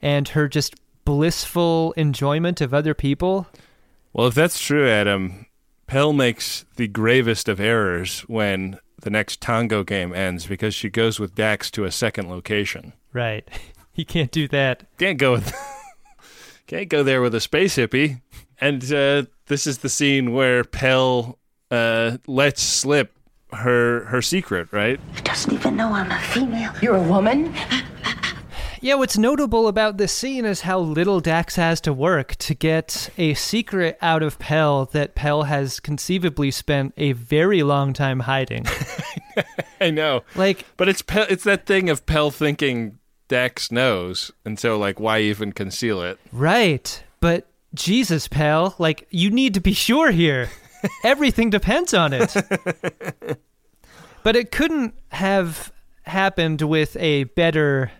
[0.00, 3.46] and her just blissful enjoyment of other people.
[4.12, 5.46] Well, if that's true, Adam,
[5.86, 11.18] Pell makes the gravest of errors when the next tongo game ends because she goes
[11.18, 12.92] with Dax to a second location.
[13.12, 13.48] Right.
[13.94, 14.84] You can't do that.
[14.98, 15.54] Can't go with
[16.66, 18.22] can't go there with a space hippie.
[18.58, 21.38] And uh, this is the scene where Pell
[21.70, 23.12] uh, lets slip
[23.54, 25.00] her her secret, right?
[25.14, 26.72] He Doesn't even know I'm a female.
[26.80, 27.54] You're a woman?
[28.84, 33.10] Yeah, what's notable about this scene is how little Dax has to work to get
[33.16, 38.66] a secret out of Pell that Pell has conceivably spent a very long time hiding.
[39.80, 40.24] I know.
[40.34, 44.98] Like, but it's Pell, it's that thing of Pell thinking Dax knows, and so like,
[44.98, 46.18] why even conceal it?
[46.32, 47.04] Right.
[47.20, 50.50] But Jesus, pal, like you need to be sure here.
[51.04, 52.34] Everything depends on it.
[54.22, 55.72] but it couldn't have
[56.04, 57.90] happened with a better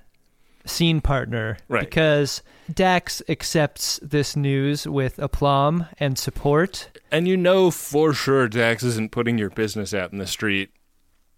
[0.65, 1.81] scene partner Right.
[1.81, 2.43] because
[2.73, 6.89] Dax accepts this news with aplomb and support.
[7.11, 10.71] And you know for sure Dax isn't putting your business out in the street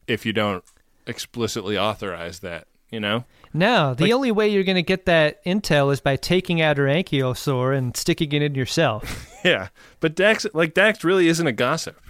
[0.07, 0.63] if you don't
[1.07, 2.67] explicitly authorize that.
[2.91, 3.25] You know?
[3.57, 6.77] No, the Like- only way you're going to get that intel is by taking out
[6.77, 9.31] her ankylosaur and sticking it in yourself.
[9.45, 9.69] Yeah.
[10.01, 12.01] But Dax, like Dax, really isn't a gossip,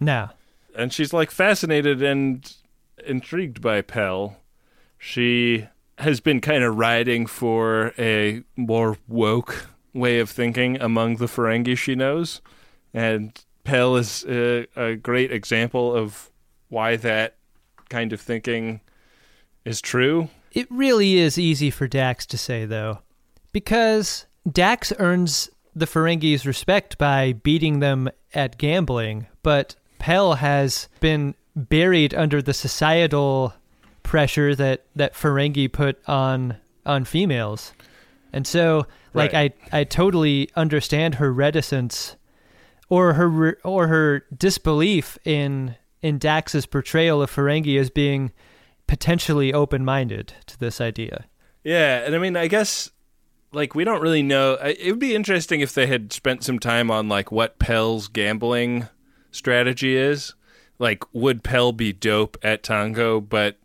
[0.00, 0.30] no.
[0.76, 2.52] and she's like fascinated and
[3.06, 4.38] intrigued by Pell.
[4.98, 11.26] She has been kind of riding for a more woke way of thinking among the
[11.26, 12.40] Ferengi she knows,
[12.92, 16.28] and Pell is a, a great example of
[16.70, 17.36] why that
[17.88, 18.80] kind of thinking
[19.64, 20.28] is true.
[20.52, 23.00] It really is easy for Dax to say, though,
[23.52, 31.34] because Dax earns the Ferengi's respect by beating them at gambling, but Pell has been
[31.54, 33.52] buried under the societal
[34.02, 36.56] pressure that, that Ferengi put on
[36.86, 37.72] on females.
[38.32, 39.54] And so, like, Right.
[39.72, 42.16] I, I totally understand her reticence
[42.88, 48.32] or her or her disbelief in in Dax's portrayal of Ferengi as being
[48.88, 51.26] potentially open-minded to this idea.
[51.62, 52.90] Yeah, and I mean, I guess
[53.52, 54.54] like we don't really know.
[54.54, 58.88] It would be interesting if they had spent some time on like what Pell's gambling
[59.30, 60.34] strategy is.
[60.80, 63.58] Like, would Pell be dope at Tongo, but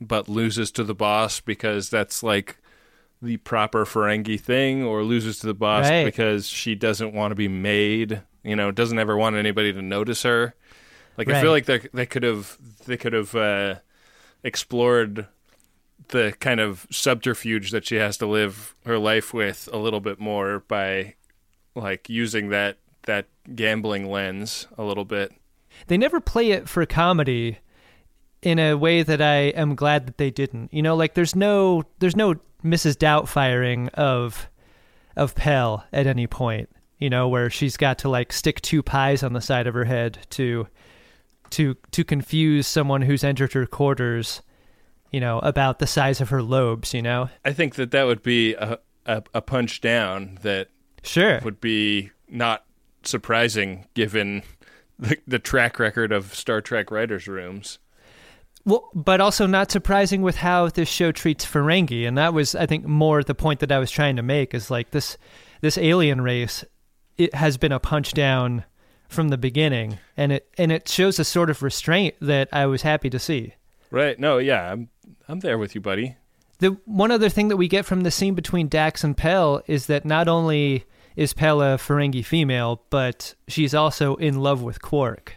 [0.00, 2.58] but loses to the boss because that's like
[3.22, 6.04] the proper Ferengi thing, or loses to the boss Right.
[6.04, 8.20] because she doesn't want to be made.
[8.42, 10.54] You know, doesn't ever want anybody to notice her.
[11.16, 13.76] Like, I feel like they they could have they could have uh,
[14.44, 15.26] explored
[16.08, 20.20] the kind of subterfuge that she has to live her life with a little bit
[20.20, 21.14] more by
[21.74, 22.76] like using that
[23.06, 25.32] that gambling lens a little bit.
[25.88, 27.58] They never play it for comedy
[28.42, 30.72] in a way that I am glad that they didn't.
[30.72, 32.98] You know, like there's no there's no Mrs.
[32.98, 34.48] Doubt firing of
[35.16, 36.68] of Pell at any point.
[36.98, 39.84] you know, where she's got to like stick two pies on the side of her
[39.84, 40.66] head to
[41.50, 44.42] to to confuse someone who's entered her quarters,
[45.10, 47.28] you know, about the size of her lobes, you know.
[47.44, 50.68] I think that that would be a a, a punch down that
[51.02, 51.40] Sure.
[51.44, 52.64] would be not
[53.02, 54.42] surprising given
[54.98, 57.78] the, the track record of Star Trek writers' rooms.
[58.64, 62.64] Well, but also not surprising with how this show treats Ferengi, and that was, I
[62.64, 65.18] think, more the point that I was trying to make is like this
[65.60, 66.64] this alien race,
[67.18, 68.64] it has been a punch down
[69.14, 72.82] from the beginning, and it and it shows a sort of restraint that I was
[72.82, 73.54] happy to see.
[73.90, 74.18] Right?
[74.18, 74.88] No, yeah, I'm
[75.28, 76.16] I'm there with you, buddy.
[76.58, 79.86] The one other thing that we get from the scene between Dax and Pell is
[79.86, 80.84] that not only
[81.16, 85.34] is Pell a Ferengi female, but she's also in love with Quark.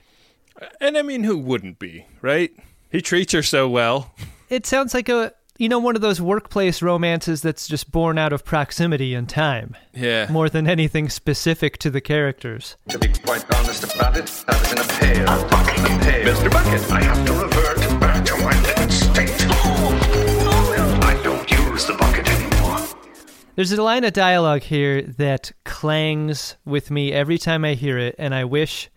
[0.80, 2.52] And I mean, who wouldn't be, right?
[2.92, 4.14] He treats her so well.
[4.50, 8.34] It sounds like a you know one of those workplace romances that's just born out
[8.34, 9.76] of proximity and time.
[9.94, 10.28] Yeah.
[10.32, 12.78] More than anything specific to the characters.
[12.90, 15.24] To be quite honest about it, I was in a pail.
[15.24, 15.80] A bucket.
[15.80, 16.34] A pail.
[16.34, 16.52] Mr.
[16.52, 19.30] Bucket, I have to revert back to my dead state.
[21.04, 22.88] I don't use the bucket anymore.
[23.56, 28.16] There's a line of dialogue here that clangs with me every time I hear it,
[28.20, 28.90] and I wish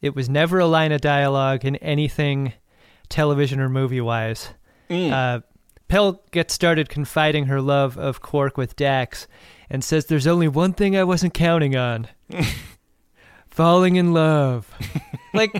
[0.00, 2.54] it was never a line of dialogue in anything
[3.08, 4.50] television or movie wise.
[4.90, 5.40] Uh,
[5.88, 9.26] Pell gets started confiding her love of Quark with Dax
[9.70, 12.08] and says, There's only one thing I wasn't counting on
[13.50, 14.70] falling in love.
[15.34, 15.52] like,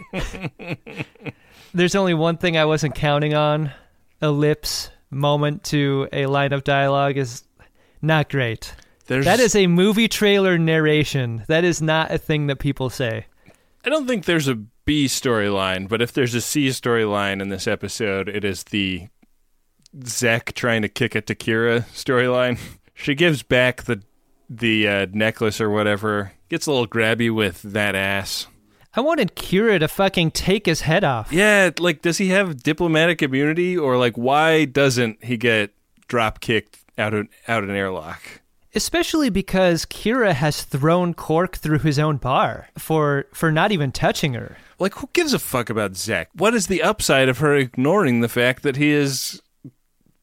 [1.75, 3.73] there's only one thing I wasn't counting on.
[4.21, 7.45] Ellipse moment to a line of dialogue is
[8.03, 8.75] not great.
[9.07, 11.45] There's- That is a movie trailer narration.
[11.49, 13.27] That is not a thing that people say.
[13.85, 17.67] I don't think there's a B storyline, but if there's a C storyline in this
[17.67, 19.09] episode, it is the
[20.05, 22.59] Zek trying to kick it to Kira storyline.
[22.95, 24.03] She gives back the
[24.51, 28.47] the uh, necklace or whatever, gets a little grabby with that ass.
[28.95, 31.33] I wanted Kira to fucking take his head off.
[31.33, 35.73] Yeah, like does he have diplomatic immunity or like why doesn't he get
[36.09, 38.41] drop kicked out of out an airlock?
[38.75, 44.35] Especially because Kira has thrown Quark through his own bar for for not even touching
[44.35, 44.57] her.
[44.79, 46.31] Like who gives a fuck about Zek?
[46.35, 49.43] What is the upside of her ignoring the fact that he is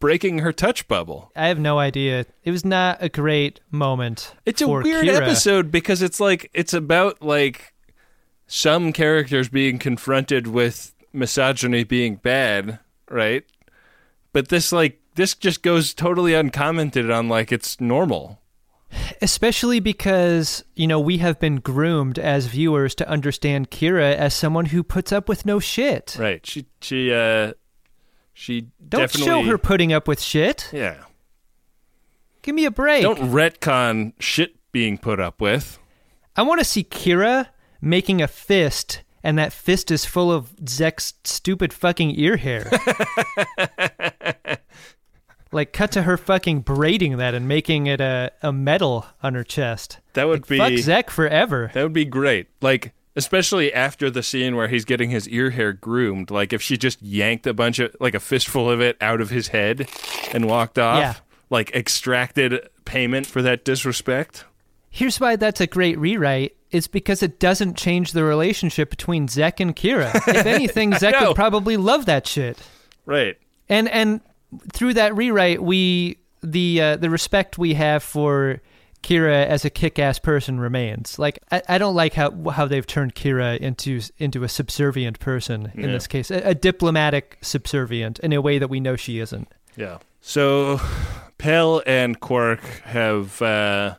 [0.06, 1.32] breaking her touch bubble?
[1.36, 2.28] I have no idea.
[2.44, 4.36] It was not a great moment.
[4.46, 5.20] It's a weird Kira.
[5.20, 7.74] episode because it's like it's about like
[8.46, 12.78] some characters being confronted with misogyny being bad,
[13.10, 13.46] right?
[14.32, 18.39] But this like this just goes totally uncommented on like it's normal.
[19.24, 24.68] Especially because, you know, we have been groomed as viewers to understand Kira as someone
[24.68, 26.15] who puts up with no shit.
[26.20, 26.46] Right.
[26.46, 27.54] She she uh
[28.38, 30.69] she Don't show her putting up with shit.
[30.74, 31.06] Yeah.
[32.41, 33.02] Give me a break.
[33.02, 35.80] Don't retcon shit being put up with.
[36.36, 37.48] I want to see Kira
[37.82, 42.69] making a fist, and that fist is full of Zek's stupid fucking ear hair.
[45.54, 49.45] like, cut to her fucking braiding that and making it a, a medal on her
[49.45, 50.00] chest.
[50.12, 51.71] That would be Fuck Zek forever.
[51.74, 52.48] That would be great.
[52.62, 56.78] Like especially after the scene where he's getting his ear hair groomed, like if she
[56.78, 59.89] just yanked a bunch of like a fistful of it out of his head
[60.34, 61.13] and walked off, Yeah.
[61.49, 64.45] like extracted payment for that disrespect.
[64.89, 66.56] Here's why that's a great rewrite.
[66.71, 70.13] It's because it doesn't change the relationship between Zek and Kira.
[70.28, 72.58] If anything, Zek would probably love that shit.
[73.06, 73.38] Right.
[73.69, 74.21] And and
[74.73, 78.62] through that rewrite, we the uh, the respect we have for
[79.06, 81.20] Kira as a kick-ass person remains.
[81.20, 85.72] Like I, I don't like how how they've turned Kira into into a subservient person
[85.76, 85.91] in Yeah.
[85.91, 89.48] this case, a, a diplomatic subservient in a way that we know she isn't.
[89.78, 90.00] Yeah.
[90.22, 90.82] So
[91.38, 93.96] Pell and Quark have uh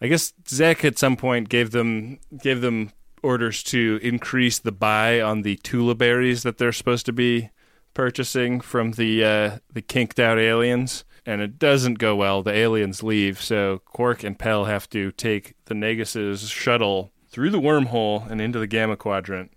[0.00, 5.20] I guess Zek at some point gave them gave them orders to increase the buy
[5.20, 7.50] on the tula berries that they're supposed to be
[7.92, 11.04] purchasing from the uh the kinked out aliens.
[11.26, 12.42] And it doesn't go well.
[12.42, 17.60] The aliens leave, so Quark and Pell have to take the Nagus's shuttle through the
[17.60, 19.52] wormhole and into the Gamma Quadrant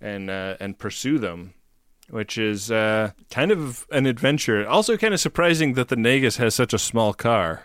[0.00, 1.54] and uh, and pursue them
[2.10, 4.66] which is uh, kind of an adventure.
[4.66, 7.64] Also, kind of surprising that the Nagus has such a small car,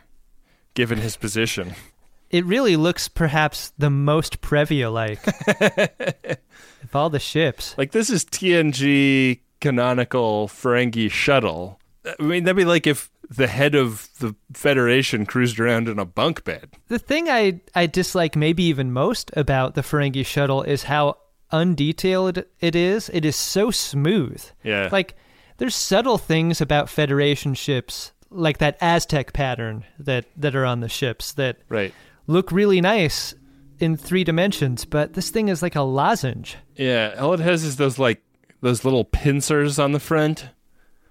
[0.74, 1.76] given his position.
[2.30, 5.20] It really looks perhaps the most Previa like
[6.84, 7.78] of all the ships.
[7.78, 11.80] Like this is TNG canonical Ferengi shuttle.
[12.04, 16.06] I mean, that'd be like if the head of the Federation cruised around in a
[16.06, 16.70] bunk bed.
[16.88, 21.18] The thing I I dislike maybe even most about the Ferengi shuttle is how
[21.52, 23.10] undetailed it is.
[23.14, 24.44] It is so smooth.
[24.64, 24.90] Yeah.
[24.92, 25.16] Like
[25.58, 30.90] there's subtle things about Federation ships like that Aztec pattern that that are on the
[30.90, 31.94] ships that Right.
[32.28, 33.36] look really nice
[33.80, 36.58] in three dimensions, but this thing is like a lozenge.
[36.76, 38.22] Yeah, all it has is those like
[38.62, 40.48] those little pincers on the front.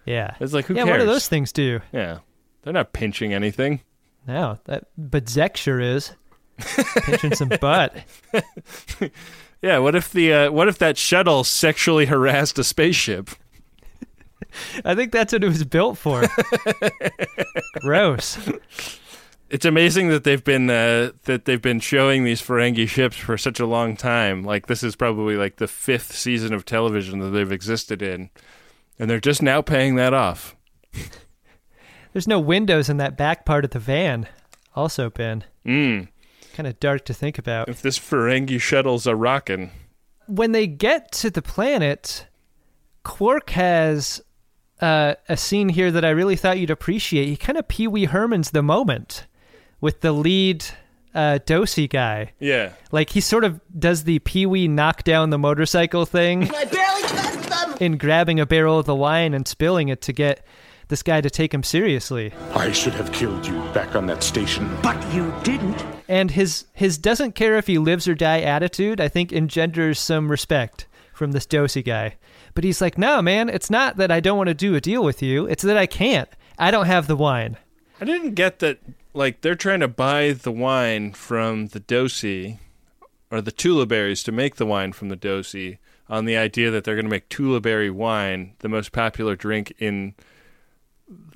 [0.04, 0.34] Yeah.
[0.40, 0.90] It's like who yeah, cares?
[0.90, 1.80] what do those things do?
[1.92, 2.18] Yeah,
[2.62, 3.80] they're not pinching anything.
[4.26, 6.12] No, that but Zek sure is.
[7.06, 7.94] Pinching some butt.
[9.62, 13.30] Yeah, what if the uh, what if that shuttle sexually harassed a spaceship?
[14.84, 16.24] I think that's what it was built for.
[17.80, 18.38] Gross.
[19.48, 23.60] It's amazing that they've been uh, that they've been showing these Ferengi ships for such
[23.60, 24.42] a long time.
[24.42, 28.30] Like this is probably like the fifth season of television that they've existed in,
[29.02, 30.54] and they're just now paying that off.
[32.12, 34.28] There's no windows in that back part of the van.
[34.76, 35.42] Also, Ben.
[35.66, 36.06] Mm.
[36.54, 37.68] Kind of dark to think about.
[37.68, 39.72] If this Ferengi shuttle's a rockin'.
[40.28, 42.28] When they get to the planet,
[43.02, 44.22] Quark has
[44.80, 47.26] uh, a scene here that I really thought you'd appreciate.
[47.26, 49.26] He kind of Pee Wee Herman's the moment
[49.80, 50.64] with the lead
[51.12, 52.34] uh, Dosi guy.
[52.38, 52.74] Yeah.
[52.92, 57.02] Like he sort of does the Pee Wee knock down the motorcycle thing I barely
[57.02, 57.21] touched them.
[57.82, 60.46] In grabbing a barrel of the wine and spilling it to get
[60.86, 62.32] this guy to take him seriously.
[62.54, 64.70] I should have killed you back on that station.
[64.84, 65.84] But you didn't.
[66.06, 70.30] And his his doesn't care if he lives or die attitude, I think engenders some
[70.30, 72.14] respect from this Dosi guy.
[72.54, 75.02] But he's like, "No, man, it's not that I don't want to do a deal
[75.02, 75.46] with you.
[75.46, 76.28] It's that I can't.
[76.60, 77.56] I don't have the wine."
[78.00, 78.78] I didn't get that.
[79.12, 82.58] Like they're trying to buy the wine from the Dosi,
[83.28, 85.78] or the Tula berries to make the wine from the Dosi,
[86.08, 89.72] on the idea that they're going to make Tula berry wine the most popular drink
[89.78, 90.14] in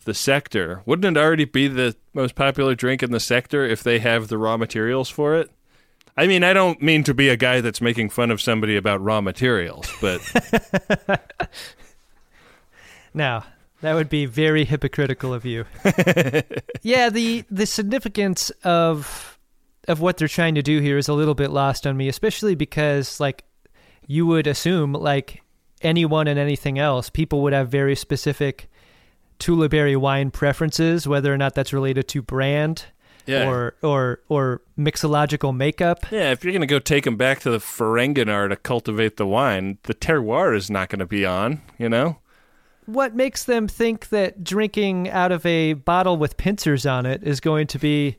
[0.05, 0.83] the sector.
[0.87, 4.39] Wouldn't it already be the most popular drink in the sector if they have the
[4.39, 5.51] raw materials for it?
[6.17, 9.03] I mean, I don't mean to be a guy that's making fun of somebody about
[9.03, 10.21] raw materials, but
[13.17, 13.45] Now,
[13.81, 15.65] that would be very hypocritical of you.
[16.83, 19.39] yeah, the the significance of
[19.89, 22.55] of what they're trying to do here is a little bit lost on me, especially
[22.55, 23.45] because like
[24.07, 25.43] you would assume like
[25.83, 28.69] anyone and anything else, people would have very specific
[29.39, 32.87] Tula Berry wine preferences, whether or not that's related to brand
[33.27, 33.49] Yeah.
[33.49, 36.07] or or or mixological makeup.
[36.11, 39.27] yeah, if you're going to go take them back to the Ferenginar to cultivate the
[39.27, 42.19] wine, the terroir is not going to be on, you know?
[42.87, 47.41] What makes them think that drinking out of a bottle with pincers on it is
[47.41, 48.17] going to be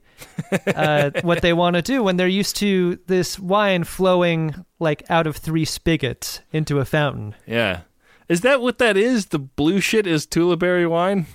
[0.67, 5.27] uh, what they want to do when they're used to this wine flowing like out
[5.27, 7.35] of three spigots into a fountain?
[7.45, 7.81] Yeah.
[8.29, 9.27] Is that what that is?
[9.27, 11.27] The blue shit is Tula berry wine?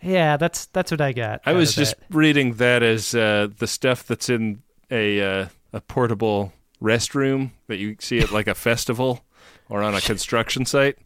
[0.00, 1.40] Yeah, that's that's what I got.
[1.46, 2.00] I was just it.
[2.10, 6.52] reading that as uh, the stuff that's in a uh, a portable
[6.82, 9.24] restroom that you see at like a festival
[9.68, 10.98] or on a construction site.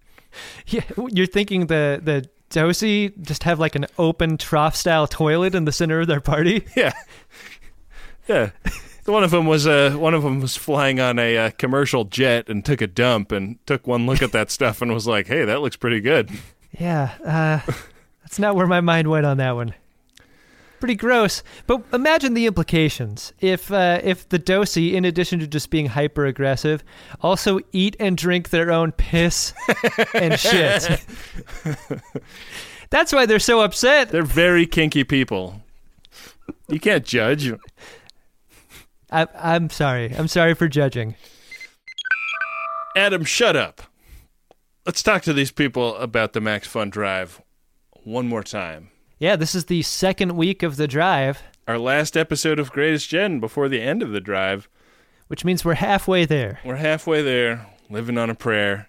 [0.67, 5.65] Yeah, you're thinking the the Dosi just have like an open trough style toilet in
[5.65, 6.65] the center of their party.
[6.77, 6.93] Yeah,
[8.29, 8.51] yeah.
[9.07, 12.49] One of them was uh, one of them was flying on a uh, commercial jet
[12.49, 15.45] and took a dump and took one look at that stuff and was like, "Hey,
[15.45, 16.31] that looks pretty good."
[16.79, 17.73] Yeah, uh,
[18.23, 19.75] that's not where my mind went on that one.
[20.81, 21.43] Pretty gross.
[21.67, 26.27] But imagine the implications if uh, if the Dosi, in addition to just being hyper
[26.27, 26.85] aggressive,
[27.23, 29.55] also eat and drink their own piss
[30.15, 31.05] and shit.
[32.91, 34.11] That's why they're so upset.
[34.11, 35.63] They're very kinky people.
[36.69, 37.53] You can't judge.
[39.11, 40.15] I, I'm sorry.
[40.15, 41.17] I'm sorry for judging.
[42.97, 43.83] Adam, shut up.
[44.85, 47.43] Let's talk to these people about the Max Fun Drive
[48.05, 48.91] one more time.
[49.19, 53.41] Yeah, this is the second week of the drive, Our last episode of Greatest Gen
[53.41, 54.69] before the end of the drive.
[55.29, 56.61] which means we're halfway there.
[56.65, 58.89] We're halfway there, living on a prayer.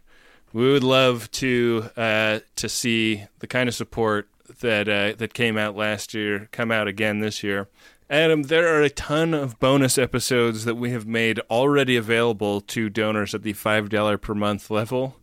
[0.54, 4.28] We would love to uh, to see the kind of support
[4.60, 7.68] that uh, that came out last year come out again this year.
[8.10, 12.90] Adam, there are a ton of bonus episodes that we have made already available to
[12.90, 15.18] donors at the five dollar per month level,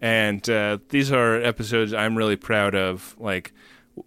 [0.00, 3.16] and uh, these are episodes I'm really proud of.
[3.18, 3.52] Like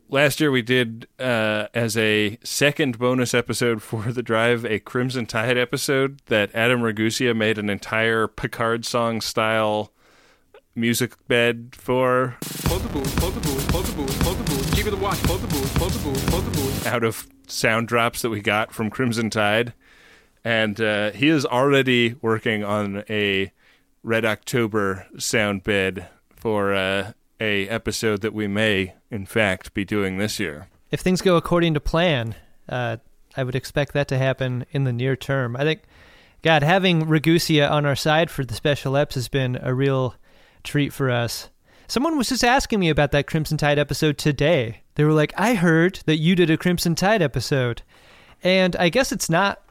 [0.10, 5.26] last year, we did uh, as a second bonus episode for the drive a Crimson
[5.26, 9.92] Tide episode that Adam Ragusea made an entire Picard song style
[10.76, 12.38] music bed for.
[16.86, 19.74] Out of sound drops that we got from Crimson Tide.
[20.44, 23.52] And uh, he is already working on a
[24.04, 30.18] Red October sound bed for uh, a episode that we may, in fact, be doing
[30.18, 30.68] this year.
[30.92, 32.36] If things go according to plan,
[32.70, 32.98] uh,
[33.36, 35.56] I would expect that to happen in the near term.
[35.56, 35.82] I think,
[36.42, 40.16] God, having Ragusea on our side for the special eps has been a real
[40.64, 41.50] treat for us.
[41.88, 44.82] Someone was just asking me about that Crimson Tide episode today.
[44.96, 47.82] They were like, I heard that you did a Crimson Tide episode.
[48.44, 49.62] And I guess it's not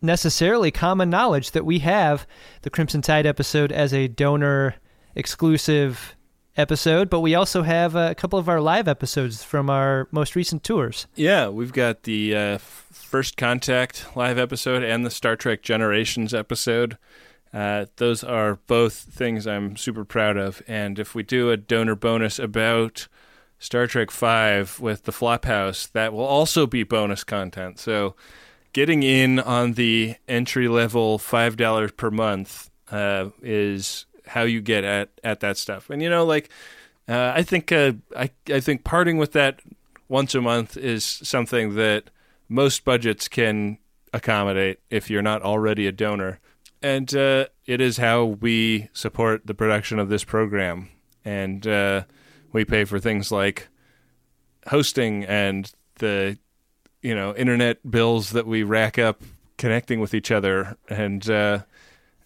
[0.00, 2.26] necessarily common knowledge that we have
[2.62, 4.76] the Crimson Tide episode as a donor
[5.14, 6.16] exclusive
[6.58, 10.64] episode, but we also have a couple of our live episodes from our most recent
[10.64, 11.06] tours.
[11.14, 16.98] Yeah, we've got the uh, First Contact live episode and the Star Trek Generations episode.
[17.54, 20.60] Uh, those are both things I'm super proud of.
[20.68, 23.08] And if we do a donor bonus about
[23.58, 27.78] Star Trek Five with the Flophouse, that will also be bonus content.
[27.78, 28.14] So,
[28.72, 34.84] getting in on the entry level five dollars per month uh, is how you get
[34.84, 35.90] at at that stuff.
[35.90, 36.50] And you know, like
[37.08, 39.60] uh, I think uh, I I think parting with that
[40.08, 42.10] once a month is something that
[42.48, 43.78] most budgets can
[44.12, 46.40] accommodate if you're not already a donor.
[46.82, 50.88] And uh, it is how we support the production of this program.
[51.24, 52.04] And uh,
[52.52, 53.68] we pay for things like
[54.68, 56.38] hosting and the
[57.02, 59.22] you know internet bills that we rack up
[59.56, 61.60] connecting with each other and uh,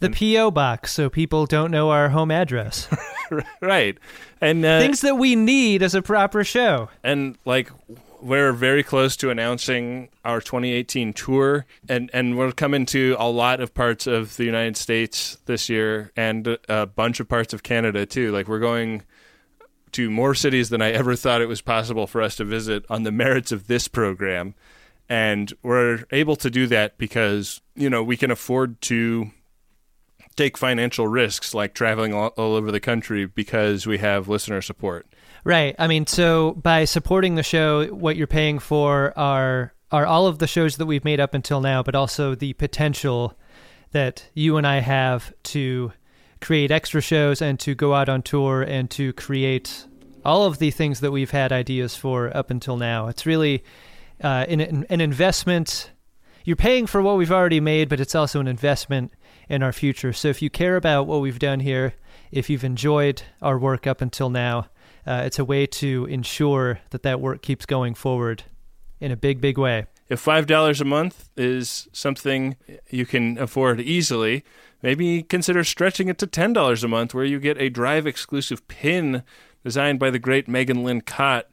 [0.03, 2.89] the PO box so people don't know our home address.
[3.61, 3.99] right.
[4.41, 6.89] And uh, things that we need as a proper show.
[7.03, 7.71] And like
[8.21, 13.61] we're very close to announcing our 2018 tour and and we're coming to a lot
[13.61, 18.07] of parts of the United States this year and a bunch of parts of Canada
[18.07, 18.31] too.
[18.31, 19.03] Like we're going
[19.93, 23.03] to more cities than I ever thought it was possible for us to visit on
[23.03, 24.55] the merits of this program.
[25.09, 29.31] And we're able to do that because, you know, we can afford to
[30.37, 35.07] take financial risks like traveling all, all, over the country because we have listener support.
[35.45, 35.75] Right.
[35.79, 40.39] I mean, so by supporting the show, what you're paying for are are all of
[40.39, 43.37] the shows that we've made up until now, but also the potential
[43.91, 45.93] that you and I have to
[46.41, 49.87] create extra shows and to go out on tour and to create
[50.25, 53.09] all of the things that we've had ideas for up until now.
[53.09, 53.65] It's really
[54.23, 55.91] uh, an, an investment.
[56.45, 59.13] You're paying for what we've already made, but it's also an investment
[59.49, 60.13] in our future.
[60.13, 61.95] So if you care about what we've done here,
[62.31, 64.69] if you've enjoyed our work up until now,
[65.07, 68.45] uh, it's a way to ensure that that work keeps going forward
[69.01, 69.87] in a big, big way.
[70.09, 72.57] If $5 a month is something
[72.91, 74.45] you can afford easily,
[74.83, 79.23] maybe consider stretching it to $10 a month where you get a drive exclusive pin
[79.65, 81.45] designed by the great Megan Lynn Kott,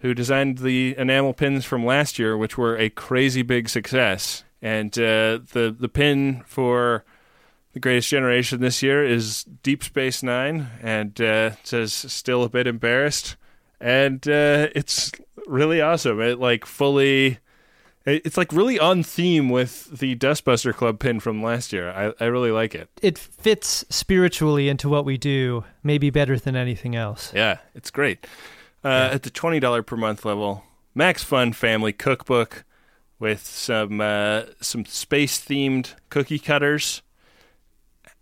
[0.00, 4.44] who designed the enamel pins from last year, which were a crazy big success.
[4.60, 7.04] And uh, the, the pin for
[7.78, 12.66] the Greatest Generation this year is Deep Space Nine, and uh, says still a bit
[12.66, 13.36] embarrassed,
[13.80, 15.12] and uh, it's
[15.46, 16.20] really awesome.
[16.20, 17.38] It like fully,
[18.04, 21.90] it's like really on theme with the Dustbuster Club pin from last year.
[21.90, 22.88] I, I really like it.
[23.00, 27.32] It fits spiritually into what we do, maybe better than anything else.
[27.32, 28.26] Yeah, it's great.
[28.84, 29.08] Uh, yeah.
[29.12, 30.64] At the twenty dollar per month level,
[30.96, 32.64] Max Fun Family Cookbook
[33.20, 37.02] with some uh, some space themed cookie cutters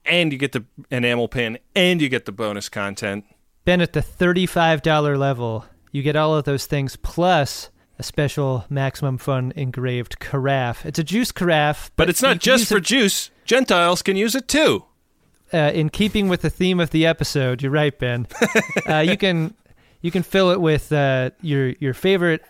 [0.06, 3.24] and you get the enamel pin and you get the bonus content.
[3.64, 9.18] Ben, at the $35 level, you get all of those things plus a special maximum
[9.18, 10.84] fun engraved carafe.
[10.84, 13.30] It's a juice carafe, but, but it's not just for it, juice.
[13.44, 14.84] Gentiles can use it too.
[15.52, 18.26] Uh, in keeping with the theme of the episode, you're right, Ben.
[18.88, 19.54] uh, you can
[20.02, 22.42] you can fill it with uh, your your favorite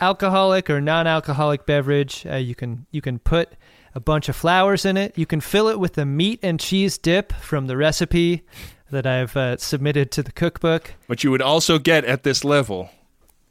[0.00, 2.26] alcoholic or non-alcoholic beverage.
[2.26, 3.52] Uh, you can you can put
[3.94, 5.16] a bunch of flowers in it.
[5.16, 8.42] You can fill it with the meat and cheese dip from the recipe
[8.90, 10.94] that I've uh, submitted to the cookbook.
[11.06, 12.90] Which you would also get at this level.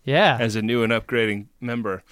[0.03, 0.37] Yeah.
[0.39, 2.03] As a new and upgrading member.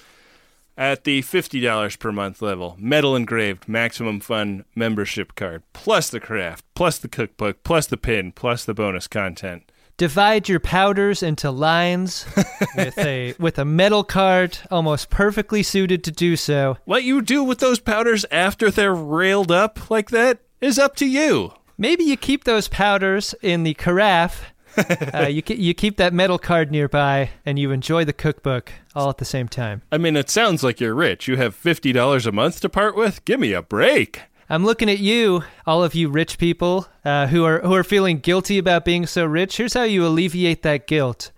[0.78, 6.64] At the $50 per month level, metal engraved maximum fun membership card, plus the craft,
[6.76, 9.67] plus the cookbook, plus the pin, plus the bonus content
[9.98, 12.26] divide your powders into lines
[12.76, 16.78] with a with a metal cart almost perfectly suited to do so.
[16.86, 21.06] What you do with those powders after they're railed up like that is up to
[21.06, 21.54] you.
[21.78, 24.54] Maybe you keep those powders in the carafe.
[25.14, 29.18] uh, you you keep that metal card nearby, and you enjoy the cookbook all at
[29.18, 29.82] the same time.
[29.92, 31.28] I mean, it sounds like you're rich.
[31.28, 33.26] You have fifty dollars a month to part with.
[33.26, 34.22] Give me a break.
[34.50, 38.20] I'm looking at you, all of you rich people uh, who are who are feeling
[38.20, 39.58] guilty about being so rich.
[39.58, 41.32] Here's how you alleviate that guilt.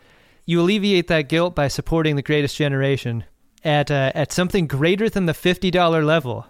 [0.45, 3.23] You alleviate that guilt by supporting the Greatest Generation
[3.63, 6.45] at uh, at something greater than the fifty dollar level.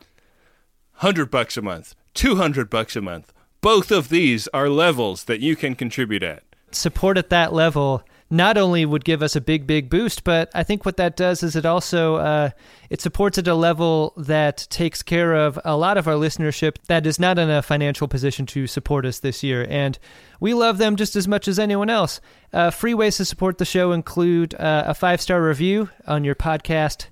[0.96, 3.32] Hundred bucks a month, two hundred bucks a month.
[3.62, 6.44] Both of these are levels that you can contribute at.
[6.72, 10.64] Support at that level not only would give us a big, big boost, but I
[10.64, 12.50] think what that does is it also uh,
[12.90, 17.08] it supports at a level that takes care of a lot of our listenership that
[17.08, 19.98] is not in a financial position to support us this year, and
[20.40, 22.22] we love them just as much as anyone else.
[22.54, 26.36] Uh, free ways to support the show include uh, a five star review on your
[26.36, 27.08] podcast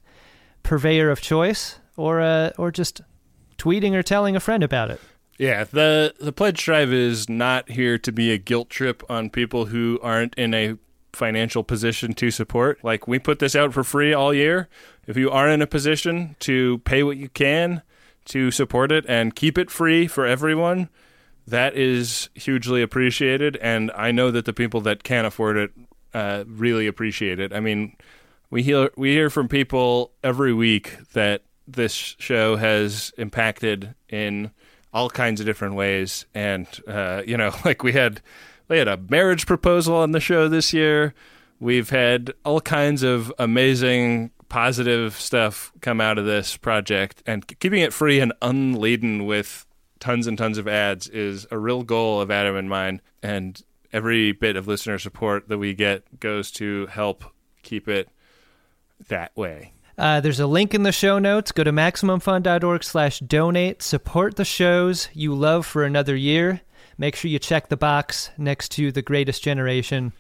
[0.62, 3.02] purveyor of choice, or uh, or just
[3.58, 5.02] tweeting or telling a friend about it.
[5.40, 9.66] Yeah, the the pledge drive is not here to be a guilt trip on people
[9.66, 10.78] who aren't in a
[11.14, 12.84] financial position to support.
[12.84, 14.68] Like we put this out for free all year.
[15.06, 17.82] If you are in a position to pay what you can
[18.26, 20.90] to support it and keep it free for everyone,
[21.48, 23.56] that is hugely appreciated.
[23.58, 25.72] And I know that the people that can't afford it
[26.14, 27.54] uh, really appreciate it.
[27.54, 27.96] I mean,
[28.50, 34.52] we hear we hear from people every week that this show has impacted in
[34.94, 36.26] all kinds of different ways.
[36.34, 38.22] And uh, you know, like we had
[38.68, 41.14] we had a marriage proposal on the show this year.
[41.60, 47.82] We've had all kinds of amazing positive stuff come out of this project and keeping
[47.82, 49.66] it free and unladen with
[50.00, 54.32] tons and tons of ads is a real goal of Adam and mine and every
[54.32, 57.24] bit of listener support that we get goes to help
[57.64, 58.10] keep it
[59.08, 59.74] that way.
[59.98, 61.52] Uh, there's a link in the show notes.
[61.52, 63.82] Go to MaximumFun.org slash donate.
[63.82, 66.62] Support the shows you love for another year.
[66.98, 70.14] Make sure you check the box next to The Greatest Generation.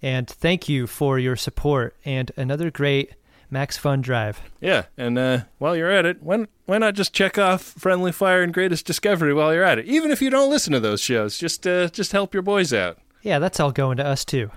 [0.00, 3.14] And thank you for your support and another great
[3.50, 4.40] Max Fun Drive.
[4.60, 8.42] Yeah, and uh, while you're at it, why, why not just check off Friendly Fire
[8.42, 9.86] and Greatest Discovery while you're at it?
[9.86, 12.98] Even if you don't listen to those shows, just uh, just help your boys out.
[13.22, 14.50] Yeah, that's all going to us too.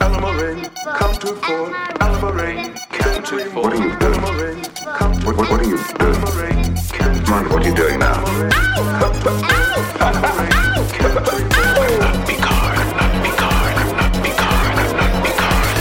[0.00, 0.62] Alamo
[0.96, 1.72] come to Fort.
[2.00, 3.64] Alamo come to Fort.
[3.64, 4.20] What are you doing?
[5.24, 6.20] What, what, what are you doing?
[7.30, 8.22] Mind what you're doing now.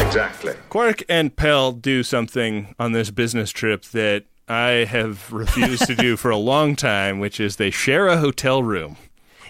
[0.06, 0.54] Exactly.
[0.70, 6.16] Quark and Pell do something on this business trip that I have refused to do
[6.16, 8.96] for a long time, which is they share a hotel room.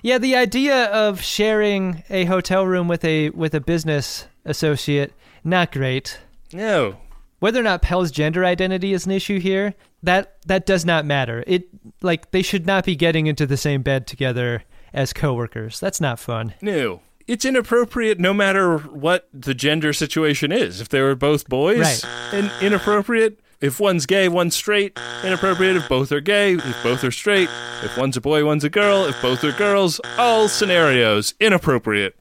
[0.07, 5.11] Yeah, the idea of sharing a hotel room with a with a business associate
[5.43, 6.17] not great.
[6.53, 6.95] No.
[7.39, 11.43] Whether or not Pell's gender identity is an issue here, that that does not matter.
[11.45, 11.67] It
[12.01, 15.77] like they should not be getting into the same bed together as coworkers.
[15.81, 16.53] That's not fun.
[16.61, 17.01] No.
[17.27, 20.79] It's inappropriate no matter what the gender situation is.
[20.79, 22.33] If they were both boys, Right.
[22.33, 23.41] in, inappropriate.
[23.59, 25.75] If one's gay, one's straight, inappropriate.
[25.77, 27.49] If both are gay, if both are straight.
[27.83, 29.05] If one's a boy, one's a girl.
[29.05, 32.15] If both are girls, all scenarios inappropriate.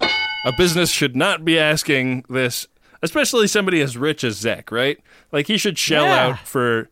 [0.46, 2.66] A business should not be asking this,
[3.02, 4.98] especially somebody as rich as Zek, right?
[5.30, 6.26] Like he should shell Yeah.
[6.28, 6.88] out for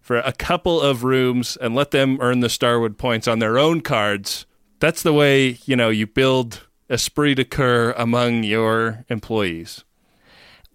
[0.00, 3.80] for a couple of rooms and let them earn the Starwood points on their own
[3.82, 4.46] cards.
[4.80, 9.84] That's the way, you know, you build esprit de corps among your employees.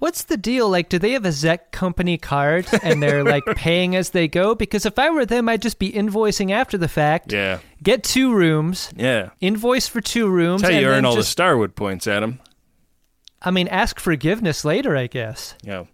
[0.04, 0.70] What's the deal?
[0.70, 4.54] Like, do they have a Zek company card and they're like paying as they go?
[4.54, 7.32] Because if I were them, I'd just be invoicing after the fact.
[7.32, 7.60] Yeah.
[7.82, 9.30] Get two rooms, Yeah.
[9.40, 10.62] invoice for two rooms.
[10.62, 12.42] That's how you earn all the Starwood points, Adam.
[13.42, 15.56] I mean, ask forgiveness later, I guess.
[15.64, 15.86] Yeah.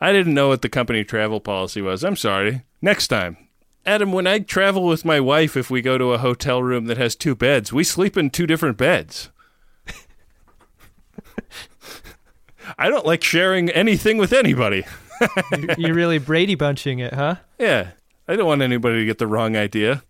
[0.00, 2.02] I didn't know what the company travel policy was.
[2.02, 2.62] I'm sorry.
[2.82, 3.36] Next time.
[3.86, 6.98] Adam, when I travel with my wife, if we go to a hotel room that
[6.98, 9.30] has two beds, we sleep in two different beds.
[12.78, 14.84] I don't like sharing anything with anybody.
[15.78, 17.36] You're- really Brady bunching it, huh?
[17.58, 17.90] Yeah.
[18.28, 20.02] I don't want anybody to get the wrong idea.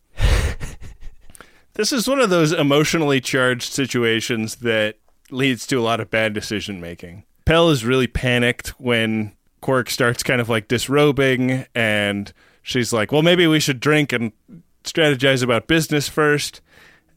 [1.74, 4.96] this is one of those emotionally charged situations that
[5.30, 7.24] leads to a lot of bad decision making.
[7.44, 12.32] Pell is really panicked when Quark starts kind of like disrobing, and
[12.62, 14.32] she's like, well, maybe we should drink and
[14.84, 16.60] strategize about business first.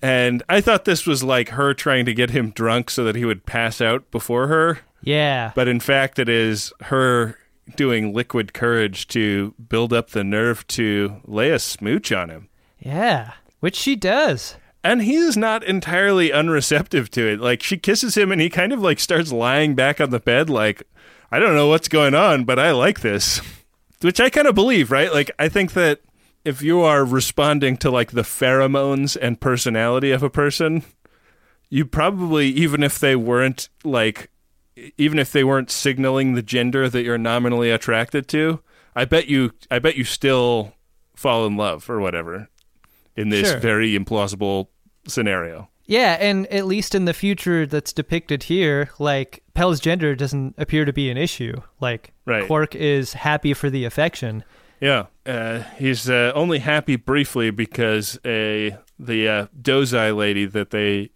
[0.02, 3.26] And I thought this was like her trying to get him drunk so that he
[3.26, 4.80] would pass out before her.
[5.02, 5.52] Yeah.
[5.56, 7.38] But in fact, it is her
[7.76, 12.50] doing liquid courage to build up the nerve to lay a smooch on him.
[12.80, 13.34] Yeah.
[13.60, 14.56] Which she does.
[14.84, 17.42] And he is not entirely unreceptive to it.
[17.42, 20.50] Like she kisses him and he kind of like starts lying back on the bed
[20.50, 20.84] like
[21.32, 23.42] I don't know what's going on, but I like this.
[24.02, 25.14] Which I kind of believe, right?
[25.14, 26.00] Like I think that
[26.46, 30.84] if you are responding to like the pheromones and personality of a person,
[31.70, 34.30] you probably even if they weren't like
[34.98, 38.62] even if they weren't signaling the gender that you're nominally attracted to,
[38.96, 40.74] I bet you I bet you still
[41.16, 42.48] fall in love or whatever
[43.16, 43.60] in this Sure.
[43.60, 44.68] very implausible
[45.08, 45.70] scenario.
[45.86, 50.86] Yeah, and at least in the future that's depicted here, like Pell's gender doesn't appear
[50.86, 51.56] to be an issue.
[51.82, 52.46] Like Right.
[52.48, 54.44] Quark is happy for the affection.
[54.82, 61.12] Yeah, uh, he's uh, only happy briefly because a the uh, Dosi lady that they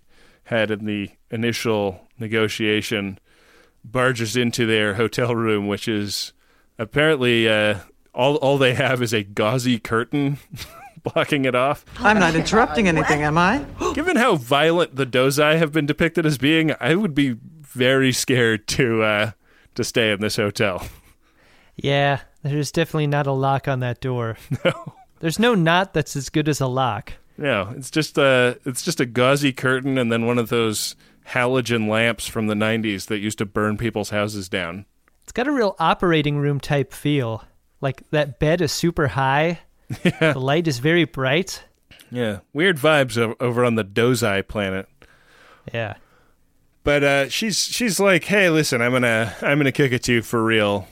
[0.45, 3.19] had in the initial negotiation
[3.83, 6.33] barges into their hotel room, which is
[6.77, 7.79] apparently uh,
[8.13, 10.37] all all they have is a gauzy curtain
[11.03, 11.85] blocking it off.
[11.99, 13.65] I'm not interrupting anything, am I?
[13.93, 18.67] Given how violent the Dosi have been depicted as being, I would be very scared
[18.69, 19.31] to uh,
[19.75, 20.85] to stay in this hotel.
[21.75, 24.37] Yeah, there's definitely not a lock on that door.
[24.65, 24.93] No.
[25.19, 27.13] There's no knot that's as good as a lock.
[27.37, 30.97] No, it's just a it's just a gauzy curtain and then one of those
[31.29, 34.85] halogen lamps from the 90s that used to burn people's houses down.
[35.23, 37.45] It's got a real operating room type feel.
[37.79, 39.59] Like that bed is super high.
[40.03, 40.33] Yeah.
[40.33, 41.63] The light is very bright.
[42.11, 44.87] Yeah, weird vibes over on the Dosi planet.
[45.73, 45.95] Yeah.
[46.83, 50.21] But uh, she's she's like, "Hey, listen, I'm gonna I'm gonna kick it to you
[50.21, 50.87] for real.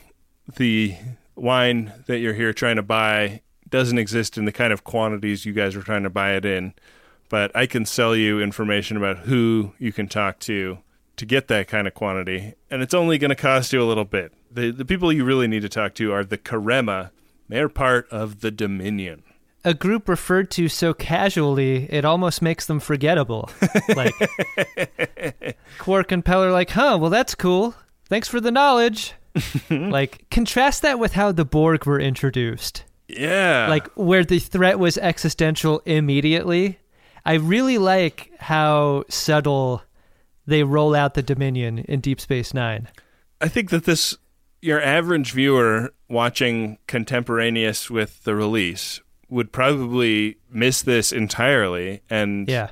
[0.56, 0.94] The
[1.42, 5.52] wine that you're here trying to buy doesn't exist in the kind of quantities you
[5.52, 6.74] guys are trying to buy it in,
[7.28, 10.78] but I can sell you information about who you can talk to
[11.16, 14.04] to get that kind of quantity, and it's only going to cost you a little
[14.04, 14.32] bit.
[14.50, 17.10] The the people you really need to talk to are the Karemma.
[17.48, 19.24] They're part of the Dominion.
[19.64, 23.50] A group referred to so casually, it almost makes them forgettable.
[23.96, 24.14] Like,
[25.78, 27.74] Quark and Peller, are like, huh, well, that's cool.
[28.06, 29.14] Thanks for the knowledge.
[29.70, 32.84] like, contrast that with how the Borg were introduced.
[33.08, 33.66] Yeah.
[33.68, 36.78] Like, where the threat was existential immediately.
[37.24, 39.82] I really like how subtle
[40.46, 42.88] they roll out the Dominion in Deep Space Nine.
[43.40, 44.16] I think that this
[44.60, 52.70] your average viewer watching contemporaneous with the release would probably miss this entirely and Yeah.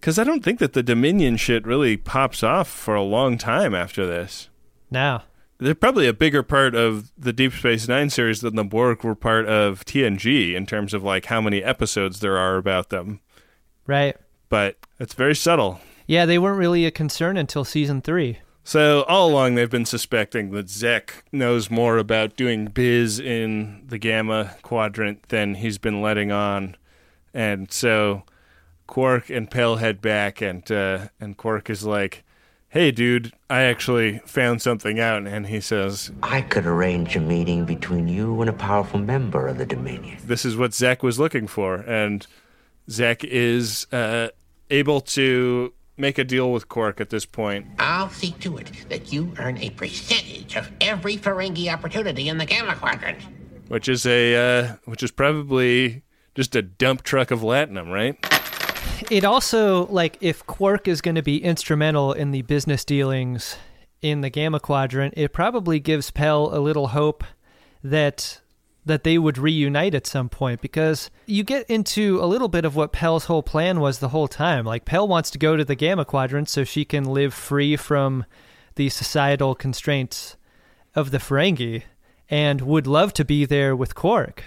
[0.00, 3.74] cuz I don't think that the Dominion shit really pops off for a long time
[3.74, 4.48] after this.
[4.90, 5.24] Now,
[5.58, 9.14] They're probably a bigger part of the Deep Space 9 series than the Borg were
[9.14, 13.20] part of TNG in terms of like how many episodes there are about them.
[13.86, 14.16] right?
[14.48, 15.80] But it's very subtle.
[16.06, 18.38] Yeah, they weren't really a concern until season three.
[18.62, 23.98] So all along they've been suspecting that Zek knows more about doing biz in the
[23.98, 26.76] Gamma Quadrant than he's been letting on,
[27.32, 28.24] and so
[28.88, 32.24] Quark and Pell head back, and uh, and Quark is like,
[32.76, 37.64] "Hey, dude, I actually found something out," and he says, I could arrange a meeting
[37.64, 40.18] between you and a powerful member of the Dominion.
[40.22, 42.26] "This is what Zek was looking for," and
[42.90, 44.28] Zek is uh,
[44.68, 47.64] able to make a deal with Quark at this point.
[47.78, 52.44] I'll see to it that you earn a percentage of every Ferengi opportunity in the
[52.44, 53.22] Gamma Quadrant.
[53.68, 56.02] which is a uh, which is probably
[56.34, 58.22] just a dump truck of latinum, right?
[59.10, 63.56] It also, like, if Quark is going to be instrumental in the business dealings
[64.02, 67.24] in the Gamma Quadrant, it probably gives Pell a little hope
[67.82, 68.40] that
[68.84, 72.76] that they would reunite at some point because you get into a little bit of
[72.76, 74.64] what Pell's whole plan was the whole time.
[74.64, 78.24] Like Pell wants to go to the Gamma Quadrant so she can live free from
[78.76, 80.36] the societal constraints
[80.94, 81.82] of the Ferengi
[82.30, 84.44] and would love to be there with Quark.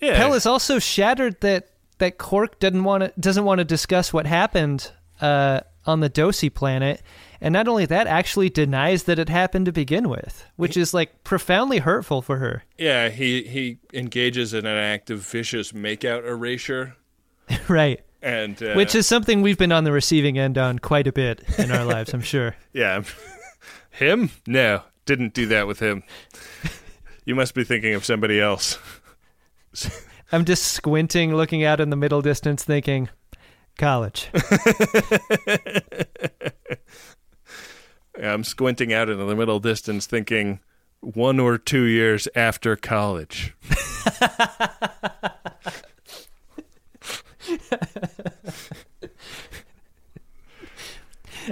[0.00, 0.18] Yeah.
[0.18, 1.68] Pell is also shattered that
[1.98, 4.90] that Quark doesn't want to doesn't want to discuss what happened
[5.20, 7.02] uh, on the Dosi planet,
[7.40, 11.24] and not only that, actually denies that it happened to begin with, which is like
[11.24, 12.64] profoundly hurtful for her.
[12.78, 16.96] Yeah, he he engages in an act of vicious makeout erasure,
[17.68, 18.00] right.
[18.22, 21.42] and uh, Which is something we've been on the receiving end on quite a bit
[21.58, 22.56] in our lives, I'm sure.
[22.72, 23.02] yeah,
[23.90, 24.30] him?
[24.46, 26.02] No, didn't do that with him.
[27.26, 28.78] You must be thinking of somebody else.
[30.34, 33.08] I'm just squinting, looking out in the middle distance, thinking,
[33.78, 34.28] college.
[38.20, 40.58] I'm squinting out into the middle distance, thinking
[41.00, 43.54] one or two years after college.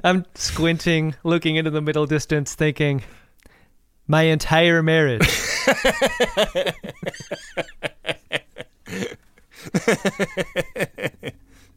[0.02, 3.04] I'm squinting, looking into the middle distance, thinking,
[4.08, 5.28] my entire marriage.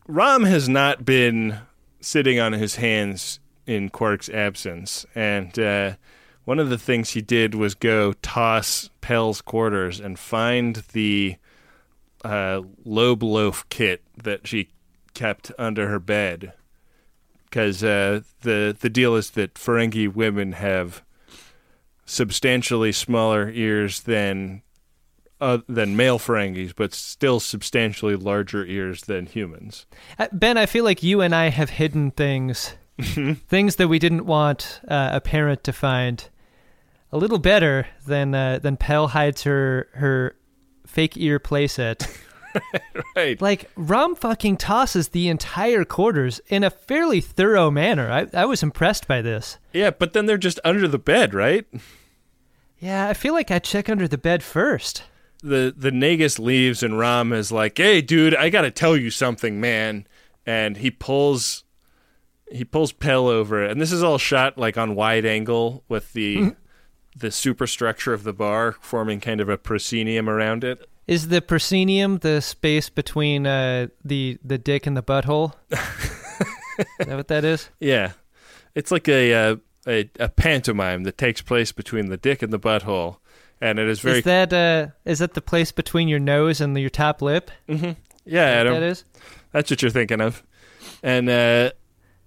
[0.08, 1.60] Rom has not been
[2.00, 5.96] sitting on his hands in Quark's absence, and uh,
[6.46, 11.38] one of the things he did was go toss Pell's quarters and find the
[12.24, 14.70] uh, lobe loaf kit that she
[15.14, 16.54] kept under her bed.
[17.46, 21.02] Because uh, the the deal is that Ferengi women have
[22.06, 24.62] substantially smaller ears than
[25.46, 29.86] uh, than male Ferengis, but still substantially larger ears than humans.
[30.18, 32.74] Uh, Ben, I feel like you and I have hidden things,
[33.48, 36.28] things that we didn't want uh, a parent to find,
[37.12, 40.36] a little better than uh, than Pell hides her her
[40.88, 42.10] fake ear playset.
[43.16, 43.40] right.
[43.40, 48.12] Like Rom fucking tosses the entire quarters in a fairly thorough manner.
[48.12, 49.60] I I was impressed by this.
[49.74, 51.68] Yeah, but then they're just under the bed, right?
[52.80, 55.04] Yeah, I feel like I check under the bed first.
[55.46, 59.12] The the Nagus leaves and Rom is like, "Hey, dude, I got to tell you
[59.12, 60.08] something, man."
[60.46, 61.64] And he pulls
[62.52, 66.56] he pulls Pell over, and this is all shot like on wide angle with the
[67.16, 70.88] the superstructure of the bar forming kind of a proscenium around it.
[71.08, 75.54] Is the proscenium the space between uh, the the dick and the butthole?
[75.72, 77.70] is that what that is?
[77.80, 78.14] Yeah,
[78.74, 79.56] it's like a, uh,
[79.88, 83.18] a a pantomime that takes place between the dick and the butthole,
[83.62, 84.20] and it is very.
[84.20, 87.52] Is that uh, is that the place between your nose and your top lip?
[87.68, 87.92] Mm-hmm.
[88.26, 88.74] Yeah, that Adam.
[88.74, 89.04] that is?
[89.52, 90.44] That's what you're thinking of,
[91.02, 91.72] and uh,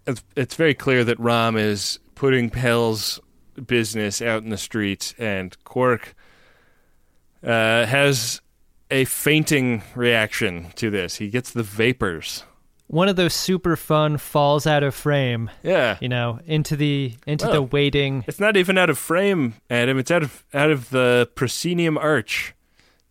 [0.07, 3.21] it's, it's very clear that Rom is putting Pell's
[3.67, 6.15] business out in the streets, and Quark
[7.43, 8.41] uh, has
[8.91, 11.17] a fainting reaction to this.
[11.17, 12.45] He gets the vapors.
[12.89, 15.51] One of those super fun falls out of frame.
[15.63, 15.99] Yeah.
[16.01, 18.25] You know, into the into Well, the waiting.
[18.27, 19.99] It's not even out of frame, Adam.
[19.99, 22.55] It's out of out of the proscenium arch.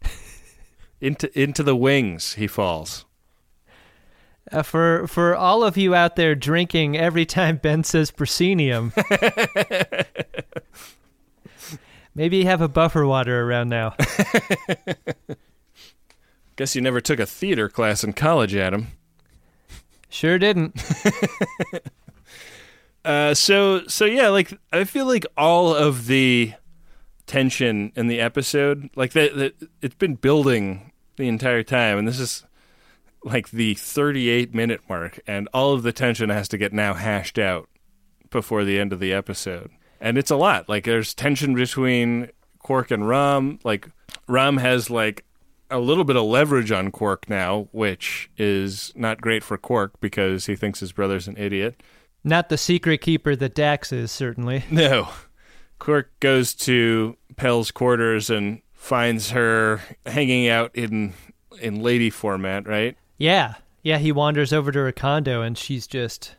[1.01, 3.05] into into the wings, he falls.
[4.51, 8.93] Uh, for for all of you out there drinking every time Ben says proscenium,
[12.15, 13.93] maybe have a buffer water around now.
[16.55, 18.87] Guess you never took a theater class in college, Adam.
[20.09, 20.81] Sure didn't.
[23.07, 26.51] Uh, so so yeah, like I feel like all of the
[27.25, 32.19] tension in the episode, like that, that it's been building the entire time, and this
[32.19, 32.43] is
[33.23, 37.39] like the 38 minute mark, and all of the tension has to get now hashed
[37.39, 37.69] out
[38.29, 40.67] before the end of the episode, and it's a lot.
[40.67, 42.29] Like there's tension between
[42.59, 43.59] Quark and Rom.
[43.63, 43.87] Like
[44.27, 45.23] Rom has like
[45.69, 50.45] a little bit of leverage on Quark now, which is not great for Quark because
[50.45, 51.81] he thinks his brother's an idiot.
[52.23, 54.63] Not the secret keeper that Dax is, certainly.
[54.71, 55.09] No.
[55.79, 61.13] Quark goes to Pell's quarters and finds her hanging out in
[61.61, 62.97] in lady format, right?
[63.17, 63.55] Yeah.
[63.83, 66.35] Yeah, he wanders over to her condo and she's just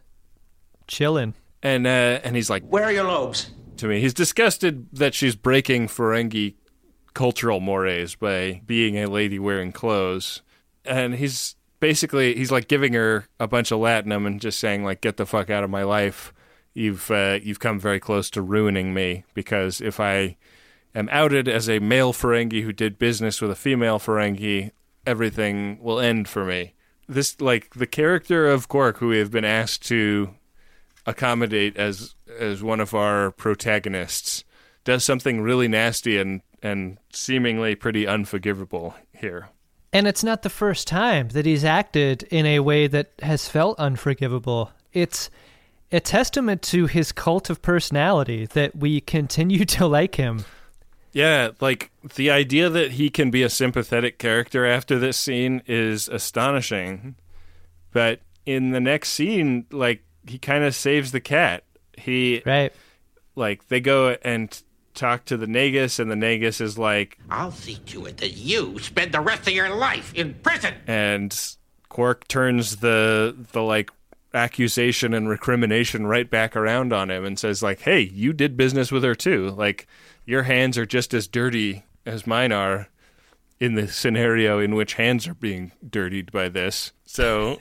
[0.89, 1.35] chilling.
[1.63, 3.51] And uh, and he's like, Where are your lobes?
[3.77, 6.55] to me, he's disgusted that she's breaking Ferengi
[7.15, 10.43] cultural mores by being a lady wearing clothes.
[10.85, 15.01] And he's basically he's like giving her a bunch of latinum and just saying like
[15.01, 16.33] get the fuck out of my life.
[16.75, 20.37] You've uh, you've come very close to ruining me because if I
[20.95, 24.71] am outed as a male Ferengi who did business with a female Ferengi,
[25.07, 26.75] everything will end for me.
[27.09, 30.35] This like the character of Quark who we have been asked to
[31.07, 34.45] accommodate as as one of our protagonists
[34.89, 39.51] does something really nasty and and seemingly pretty unforgivable here.
[39.93, 43.79] And it's not the first time that he's acted in a way that has felt
[43.79, 44.73] unforgivable.
[44.95, 45.29] It's
[45.93, 50.47] a testament to his cult of personality that we continue to like him.
[51.13, 56.09] Yeah, like the idea that he can be a sympathetic character after this scene is
[56.09, 57.15] astonishing.
[57.93, 61.65] But in the next scene, like he kind of saves the cat.
[61.99, 62.73] He right.
[63.37, 64.63] Like they go and
[64.99, 68.79] talk to the Nagus, and the Nagus is like, I'll see to it that you
[68.79, 70.75] spend the rest of your life in prison.
[70.87, 71.57] and
[71.89, 73.91] Quark turns the the like
[74.35, 78.93] accusation and recrimination right back around on him and says like, "Hey, you did business
[78.93, 79.51] with her too.
[79.51, 79.87] Like
[80.27, 82.89] your hands are just as dirty as mine are."
[83.61, 87.59] In the scenario in which hands are being dirtied by this, so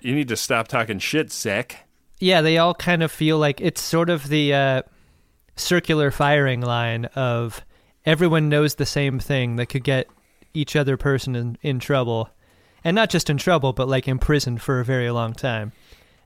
[0.00, 1.86] you need to stop talking shit, Zek.
[2.18, 4.82] Yeah, they all kind of feel like it's sort of the uh,
[5.56, 7.64] circular firing line of
[8.04, 10.08] everyone knows the same thing that could get
[10.52, 12.30] each other person in, in trouble.
[12.82, 15.72] And not just in trouble, but like imprisoned for a very long time.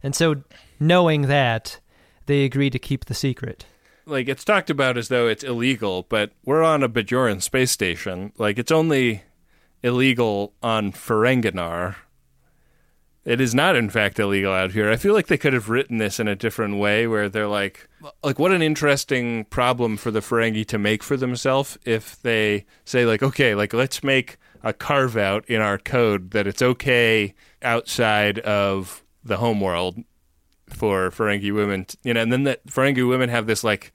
[0.03, 0.43] And so,
[0.81, 1.81] knowing that,
[2.27, 3.65] they agree to keep the secret.
[4.07, 8.33] like it's talked about as though it's illegal, but we're on a Bajoran space station.
[8.39, 9.23] Like it's only
[9.83, 11.97] illegal on Ferenginar.
[13.29, 14.91] It is not, in fact, illegal out here.
[14.91, 17.87] I feel like they could have written this in a different way, where they're like,
[18.23, 23.05] like what an interesting problem for the Ferengi to make for themselves if they say
[23.05, 28.39] like, okay, like let's make a carve out in our code that it's okay outside
[28.39, 29.99] of the homeworld
[30.71, 33.93] for Ferengi women, you know, and then that Ferengi women have this like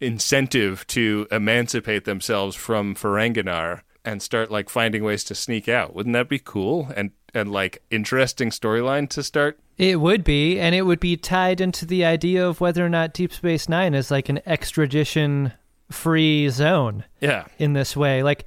[0.00, 5.94] incentive to emancipate themselves from Ferenginar and start like finding ways to sneak out.
[5.94, 9.58] Wouldn't that be cool and and like interesting storyline to start?
[9.76, 13.12] It would be, and it would be tied into the idea of whether or not
[13.12, 15.52] Deep Space Nine is like an extradition
[15.90, 17.04] free zone.
[17.20, 17.46] Yeah.
[17.58, 18.22] In this way.
[18.22, 18.46] Like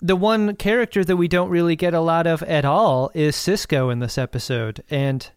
[0.00, 3.92] the one character that we don't really get a lot of at all is Sisko
[3.92, 4.82] in this episode.
[4.90, 5.28] And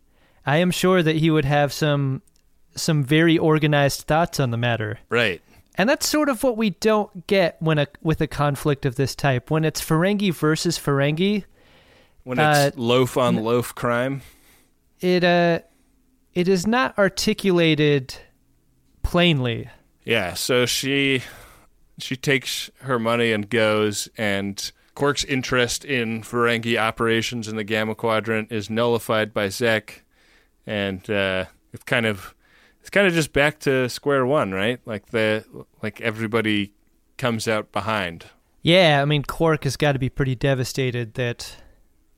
[0.46, 2.22] I am sure that he would have some
[2.74, 5.00] some very organized thoughts on the matter.
[5.10, 5.42] Right.
[5.76, 9.16] And that's sort of what we don't get when a with a conflict of this
[9.16, 9.50] type.
[9.50, 11.46] When it's Ferengi versus Ferengi,
[12.24, 14.22] When it's Uh, loaf on loaf crime.
[15.00, 15.60] it uh
[16.34, 18.16] it is not articulated
[19.04, 19.70] plainly.
[20.04, 21.24] Yeah, so she
[22.00, 27.96] she takes her money and goes and Quark's interest in Ferengi operations in the Gamma
[27.96, 30.04] Quadrant is nullified by Zek,
[30.68, 32.36] and uh, it's kind of
[32.82, 34.80] it's kind of just back to square one, right?
[34.86, 35.46] Like the
[35.82, 36.74] like everybody
[37.18, 38.26] comes out behind.
[38.64, 41.56] Yeah, I mean, Quark has got to be pretty devastated that,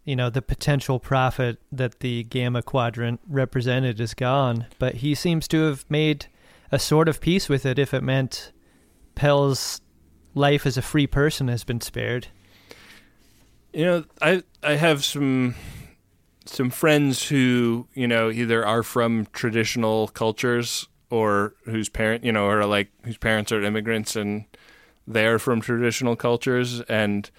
[0.05, 4.65] you know, the potential profit that the Gamma Quadrant represented is gone.
[4.79, 6.27] But he seems to have made
[6.71, 8.51] a sort of peace with it if it meant
[9.15, 9.81] pell's
[10.33, 12.27] life as a free person has been spared.
[13.71, 15.55] You know, I I have some
[16.45, 22.47] some friends who you know either are from traditional cultures or whose parent you know
[22.47, 24.45] are like whose parents are immigrants and
[25.07, 27.29] they're from traditional cultures and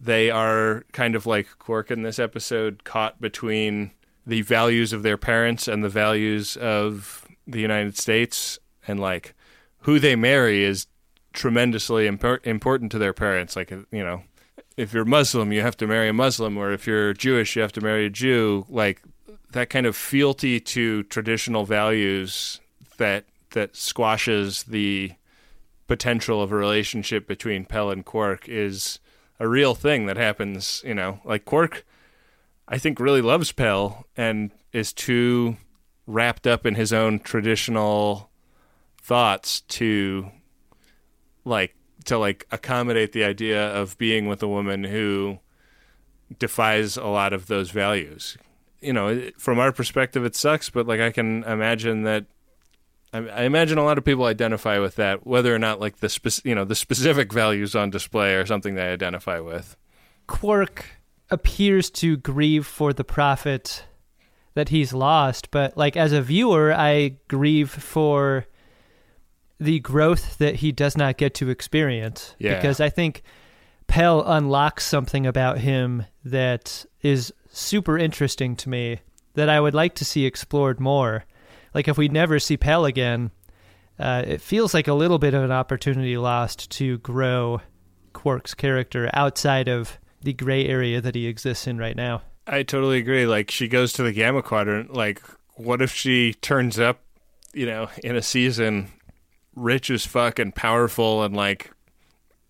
[0.00, 3.92] they are kind of like Quark in this episode caught between
[4.26, 8.58] the values of their parents and the values of the United States.
[8.86, 9.34] And like
[9.80, 10.86] who they marry is
[11.32, 13.56] tremendously impor- important to their parents.
[13.56, 14.22] Like you know
[14.76, 17.72] if you're Muslim, you have to marry a Muslim, or if you're Jewish, you have
[17.72, 18.64] to marry a Jew.
[18.68, 19.02] Like
[19.52, 22.60] that kind of fealty to traditional values
[22.98, 25.12] that that squashes the
[25.86, 29.00] potential of a relationship between Pell and Quark is
[29.38, 30.82] a real thing that happens.
[30.84, 31.84] You know, like Quark,
[32.66, 35.56] I think really loves Pell and is too
[36.06, 38.30] wrapped up in his own traditional
[39.02, 40.30] thoughts to
[41.44, 41.74] like
[42.04, 45.38] to like accommodate the idea of being with a woman who
[46.38, 48.36] defies a lot of those values.
[48.80, 52.26] You know, from our perspective, it sucks, but like I can imagine that.
[53.12, 56.08] I, I imagine a lot of people identify with that, whether or not like the
[56.08, 59.76] spec- you know the specific values on display are something they identify with.
[60.26, 60.84] Quark
[61.30, 63.84] appears to grieve for the profit
[64.54, 68.46] that he's lost, but like as a viewer, I grieve for
[69.60, 72.34] the growth that he does not get to experience.
[72.38, 72.56] Yeah.
[72.56, 73.22] Because I think
[73.86, 79.00] Pell unlocks something about him that is super interesting to me
[79.34, 81.24] that I would like to see explored more.
[81.74, 83.30] Like if we never see Pell again,
[83.98, 87.60] uh, it feels like a little bit of an opportunity lost to grow
[88.12, 92.22] Quark's character outside of the gray area that he exists in right now.
[92.46, 93.26] I totally agree.
[93.26, 94.92] Like she goes to the Gamma Quadrant.
[94.94, 95.22] Like,
[95.54, 97.00] what if she turns up,
[97.52, 98.88] you know, in a season
[99.54, 101.72] rich as fuck and powerful and like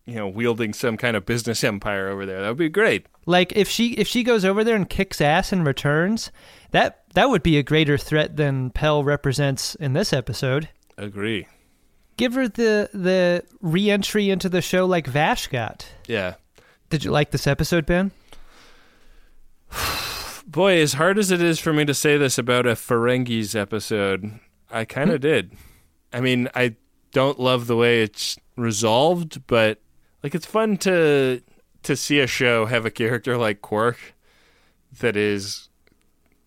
[0.09, 2.41] you know wielding some kind of business empire over there.
[2.41, 3.07] That would be great.
[3.27, 6.33] Like if she if she goes over there and kicks ass and returns
[6.71, 10.71] that that would be a greater threat than Pell represents in this episode.
[10.97, 11.47] Agree.
[12.17, 15.87] Give her the the re-entry into the show like Vash got.
[16.07, 16.35] Yeah.
[16.89, 18.11] Did you like this episode Ben?
[20.47, 24.41] Boy as hard as it is for me to say this about a Ferengis episode
[24.71, 25.29] I kind of hmm.
[25.29, 25.53] did.
[26.15, 26.77] I mean I
[27.13, 29.81] don't love the way it's resolved, but
[30.23, 31.43] like it's fun to
[31.83, 33.99] to see a show have a character like Quark
[35.01, 35.69] that is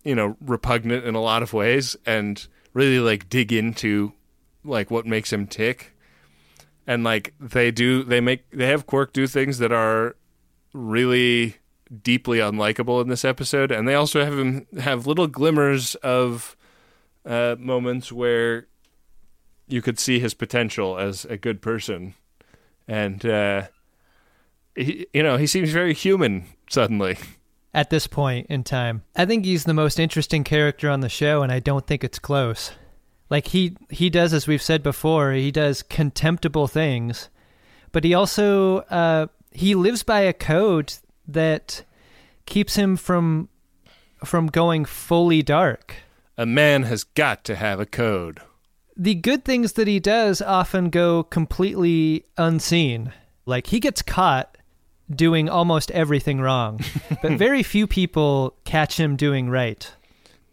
[0.03, 4.13] you know repugnant in a lot of ways and really like dig into
[4.63, 5.93] like what makes him tick.
[6.87, 10.15] And like they do they make they have Quark do things that are
[10.73, 11.57] really
[12.03, 13.71] deeply unlikable in this episode.
[13.71, 16.55] And they also have him have little glimmers of
[17.25, 18.67] uh, moments where
[19.67, 22.15] you could see his potential as a good person,
[22.91, 23.67] and uh,
[24.75, 27.17] he, you know, he seems very human suddenly.
[27.73, 31.41] At this point in time, I think he's the most interesting character on the show,
[31.41, 32.73] and I don't think it's close.
[33.29, 37.29] Like he he does, as we've said before, he does contemptible things,
[37.93, 40.93] but he also uh, he lives by a code
[41.25, 41.85] that
[42.45, 43.47] keeps him from
[44.25, 45.95] from going fully dark.
[46.37, 48.41] A man has got to have a code
[48.95, 53.13] the good things that he does often go completely unseen.
[53.45, 54.57] Like he gets caught
[55.09, 56.79] doing almost everything wrong,
[57.21, 59.91] but very few people catch him doing right.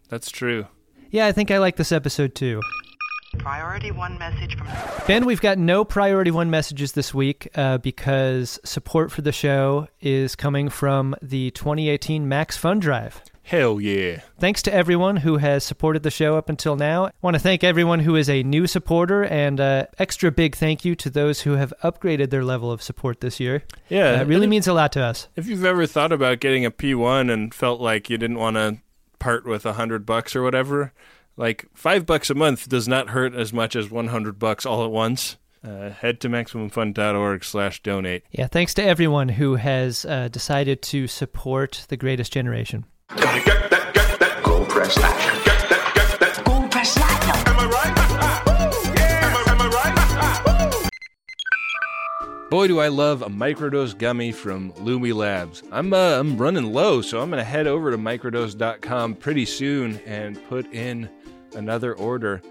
[0.09, 0.67] That's true.
[1.11, 2.61] Yeah, I think I like this episode too.
[3.37, 4.67] Priority one message from
[5.05, 5.25] Ben.
[5.25, 10.35] We've got no priority one messages this week uh, because support for the show is
[10.35, 13.21] coming from the 2018 Max Fund Drive.
[13.49, 14.21] Hell yeah.
[14.37, 17.07] Thanks to everyone who has supported the show up until now.
[17.07, 20.85] I want to thank everyone who is a new supporter and uh, extra big thank
[20.85, 23.63] you to those who have upgraded their level of support this year.
[23.87, 24.11] Yeah.
[24.11, 25.29] Uh, it really means a lot to us.
[25.35, 28.77] If you've ever thought about getting a P1 and felt like you didn't want to
[29.17, 30.93] part with a hundred bucks or whatever,
[31.35, 34.91] like five bucks a month does not hurt as much as 100 bucks all at
[34.91, 35.37] once.
[35.63, 38.25] Uh, head to maximumfun.org slash donate.
[38.29, 42.85] Yeah, thanks to everyone who has uh, decided to support the greatest generation.
[43.15, 44.43] Gotta get that, get that.
[44.43, 45.43] Go press that.
[45.43, 46.45] Get that, get that.
[46.45, 47.47] Go press that.
[47.47, 47.97] Am I right?
[48.95, 49.25] yeah.
[49.25, 49.67] Am I, am I
[50.81, 52.49] right?
[52.51, 55.63] Boy, do I love a microdose gummy from Lumi Labs.
[55.71, 60.47] I'm uh, I'm running low, so I'm gonna head over to microdose.com pretty soon and
[60.47, 61.09] put in
[61.55, 62.43] another order.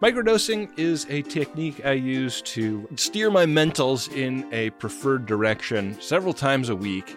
[0.00, 6.32] Microdosing is a technique I use to steer my mentals in a preferred direction several
[6.32, 7.16] times a week.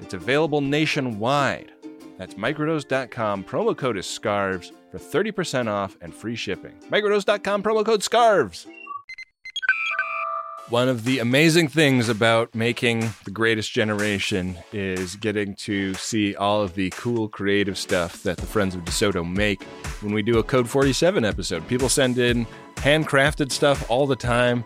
[0.00, 1.72] It's available nationwide.
[2.18, 3.44] That's microdose.com.
[3.44, 6.74] Promo code is SCARVES for 30% off and free shipping.
[6.90, 8.66] Microdose.com, promo code SCARVES.
[10.68, 16.60] One of the amazing things about making The Greatest Generation is getting to see all
[16.60, 19.62] of the cool creative stuff that the Friends of DeSoto make
[20.02, 21.68] when we do a Code 47 episode.
[21.68, 24.64] People send in handcrafted stuff all the time,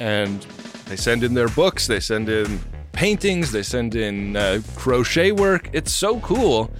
[0.00, 0.42] and
[0.86, 2.58] they send in their books, they send in
[2.96, 5.68] paintings, they send in uh, crochet work.
[5.74, 6.70] It's so cool.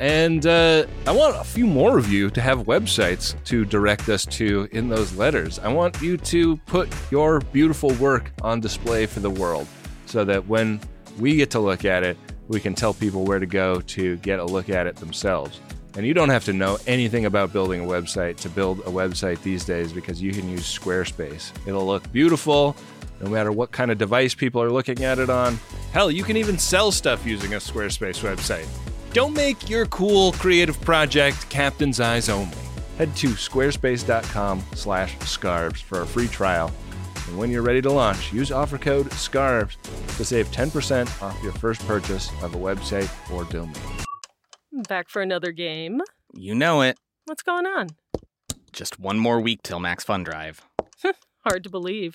[0.00, 4.26] And uh, I want a few more of you to have websites to direct us
[4.26, 5.58] to in those letters.
[5.58, 9.66] I want you to put your beautiful work on display for the world
[10.04, 10.78] so that when
[11.18, 12.18] we get to look at it,
[12.48, 15.60] we can tell people where to go to get a look at it themselves.
[15.94, 19.42] And you don't have to know anything about building a website to build a website
[19.42, 21.52] these days because you can use Squarespace.
[21.66, 22.76] It'll look beautiful
[23.22, 25.58] no matter what kind of device people are looking at it on.
[25.92, 28.66] Hell, you can even sell stuff using a Squarespace website.
[29.12, 32.56] Don't make your cool creative project captain's eyes only.
[32.98, 36.72] Head to squarespace.com slash scarves for a free trial.
[37.28, 39.76] And when you're ready to launch, use offer code SCARVES
[40.16, 43.74] to save 10% off your first purchase of a website or domain.
[44.88, 46.00] Back for another game.
[46.34, 46.98] You know it.
[47.26, 47.90] What's going on?
[48.72, 50.62] Just one more week till Max Fun Drive.
[51.44, 52.14] Hard to believe.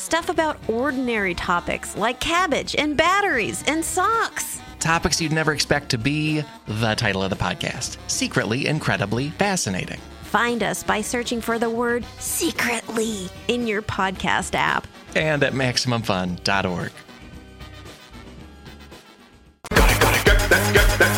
[0.00, 4.58] Stuff about ordinary topics like cabbage and batteries and socks.
[4.78, 10.00] Topics you'd never expect to be the title of the podcast Secretly Incredibly Fascinating.
[10.22, 14.86] Find us by searching for the word secretly in your podcast app.
[15.14, 16.92] And at MaximumFun.org.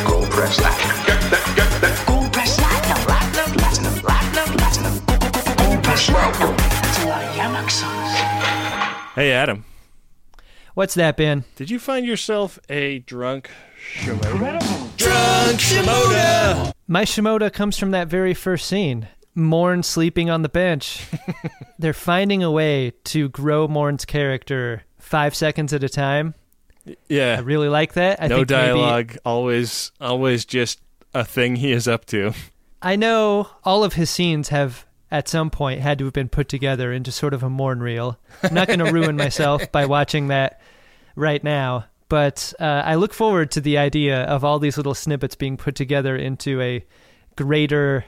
[0.05, 2.05] Gold press that.
[2.09, 5.57] Gold press platinum, platinum, platinum, platinum, platinum.
[5.57, 6.57] Gold press platinum.
[6.57, 8.62] That's a lot of Yamok songs.
[9.15, 9.65] Hey, Adam.
[10.75, 11.45] What's that, Ben?
[11.57, 13.51] Did you find yourself a drunk
[13.95, 14.59] Shimoda?
[14.97, 16.73] Drunk Shimoda!
[16.89, 19.09] My Shimoda comes from that very first scene.
[19.35, 21.07] Morn sleeping on the bench.
[21.79, 26.35] They're finding a way to grow Morn's character five seconds at a time.
[27.09, 27.37] Yeah.
[27.39, 28.23] I really like that.
[28.23, 29.17] I no think maybe- dialogue.
[29.27, 30.81] Always, always just
[31.13, 32.33] a thing he is up to.
[32.81, 36.49] I know all of his scenes have at some point had to have been put
[36.49, 38.19] together into sort of a Morn reel.
[38.43, 40.61] I'm not going to ruin myself by watching that
[41.15, 45.35] right now, but uh, I look forward to the idea of all these little snippets
[45.35, 46.85] being put together into a
[47.37, 48.07] greater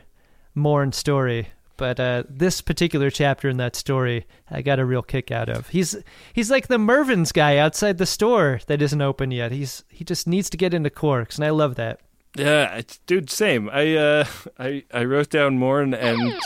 [0.55, 1.49] Morn story.
[1.77, 5.69] But uh, this particular chapter in that story, I got a real kick out of.
[5.69, 5.97] He's
[6.33, 9.53] he's like the Mervyn's guy outside the store that isn't open yet.
[9.53, 12.01] He's he just needs to get into Quark's, and I love that.
[12.37, 13.69] Yeah, it's, dude, same.
[13.71, 14.25] I uh,
[14.59, 16.39] I I wrote down Morn, and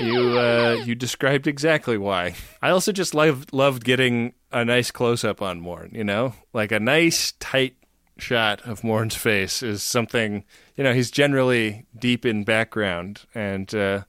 [0.00, 2.34] you uh, you described exactly why.
[2.62, 5.90] I also just loved loved getting a nice close up on Morn.
[5.92, 7.76] You know, like a nice tight
[8.18, 10.44] shot of Morn's face is something.
[10.76, 14.02] You know, he's generally deep in background, and uh,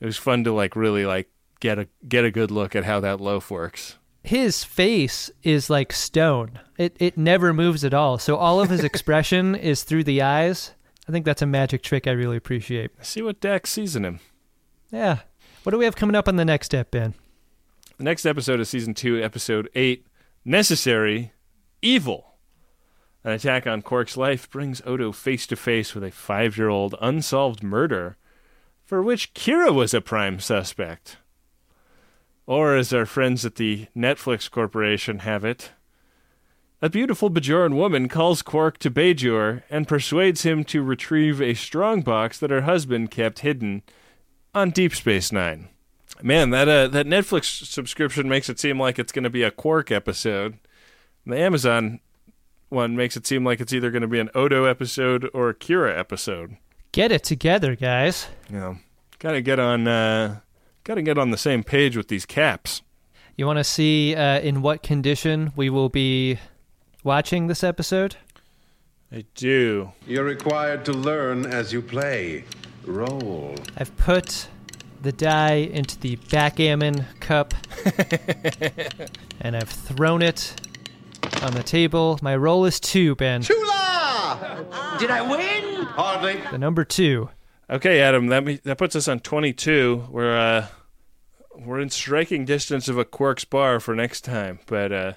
[0.00, 1.28] it was fun to like really like
[1.60, 3.98] get a get a good look at how that loaf works.
[4.24, 6.60] His face is like stone.
[6.78, 8.18] It it never moves at all.
[8.18, 10.72] So all of his expression is through the eyes.
[11.08, 12.90] I think that's a magic trick I really appreciate.
[13.04, 14.20] See what Dax sees in him.
[14.92, 15.20] Yeah.
[15.62, 17.14] What do we have coming up on the next step, Ben?
[17.96, 20.06] The next episode is season two, episode eight.
[20.44, 21.32] Necessary
[21.80, 22.34] evil.
[23.24, 26.94] An attack on Quark's life brings Odo face to face with a five year old
[27.00, 28.16] unsolved murder
[28.84, 31.16] for which Kira was a prime suspect.
[32.44, 35.70] Or, as our friends at the Netflix Corporation have it,
[36.82, 42.02] a beautiful Bajoran woman calls Quark to Bajor and persuades him to retrieve a strong
[42.02, 43.82] box that her husband kept hidden
[44.54, 45.68] on Deep Space Nine.
[46.22, 49.50] Man, that uh, that Netflix subscription makes it seem like it's going to be a
[49.50, 50.58] Quark episode.
[51.26, 52.00] The Amazon
[52.68, 55.54] one makes it seem like it's either going to be an Odo episode or a
[55.54, 56.56] Kira episode.
[56.92, 58.28] Get it together, guys.
[58.50, 58.78] You know,
[59.18, 60.40] gotta get on, uh,
[60.84, 62.82] gotta get on the same page with these caps.
[63.36, 66.38] You want to see uh, in what condition we will be
[67.02, 68.16] watching this episode?
[69.10, 69.92] I do.
[70.06, 72.44] You're required to learn as you play.
[72.84, 73.54] Roll.
[73.76, 74.48] I've put
[75.02, 77.54] the die into the backgammon cup
[79.40, 80.54] and I've thrown it
[81.42, 82.18] on the table.
[82.22, 83.42] My roll is two, Ben.
[83.42, 84.96] Chula!
[84.98, 85.84] Did I win?
[85.86, 86.40] Hardly.
[86.50, 87.30] The number two.
[87.70, 90.06] Okay, Adam, that me, that puts us on twenty-two.
[90.10, 90.66] We're uh,
[91.56, 95.12] we're in striking distance of a Quark's bar for next time, but uh,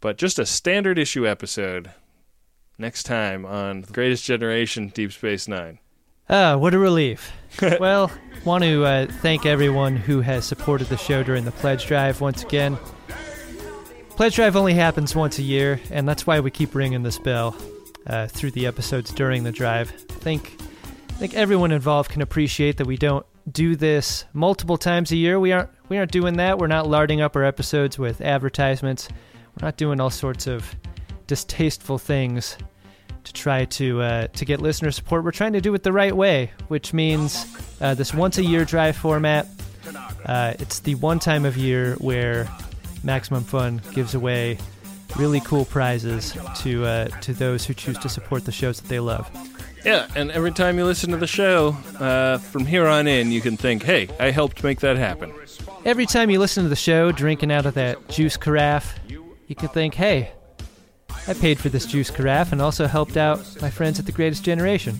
[0.00, 1.90] but just a standard issue episode
[2.78, 5.78] next time on the Greatest Generation, Deep Space Nine.
[6.30, 7.32] Ah, what a relief.
[7.80, 8.12] well,
[8.44, 12.42] want to uh, thank everyone who has supported the show during the pledge drive once
[12.42, 12.76] again.
[14.10, 17.56] Pledge drive only happens once a year, and that's why we keep ringing this bell
[18.06, 19.90] uh, through the episodes during the drive.
[20.10, 20.60] I think,
[21.08, 25.40] I think everyone involved can appreciate that we don't do this multiple times a year.
[25.40, 26.58] We aren't we aren't doing that.
[26.58, 29.08] We're not larding up our episodes with advertisements.
[29.58, 30.76] We're not doing all sorts of
[31.26, 32.58] distasteful things
[33.28, 35.22] to try to uh, to get listener support.
[35.22, 37.46] We're trying to do it the right way, which means
[37.80, 39.46] uh, this once a year drive format.
[40.24, 42.48] Uh, it's the one time of year where
[43.04, 44.58] Maximum Fun gives away
[45.16, 49.00] really cool prizes to uh, to those who choose to support the shows that they
[49.00, 49.30] love.
[49.84, 53.40] Yeah, and every time you listen to the show, uh, from here on in, you
[53.40, 55.32] can think, "Hey, I helped make that happen."
[55.84, 58.98] Every time you listen to the show, drinking out of that juice carafe,
[59.46, 60.32] you can think, "Hey,
[61.28, 64.42] I paid for this juice carafe and also helped out my friends at the Greatest
[64.44, 64.98] Generation."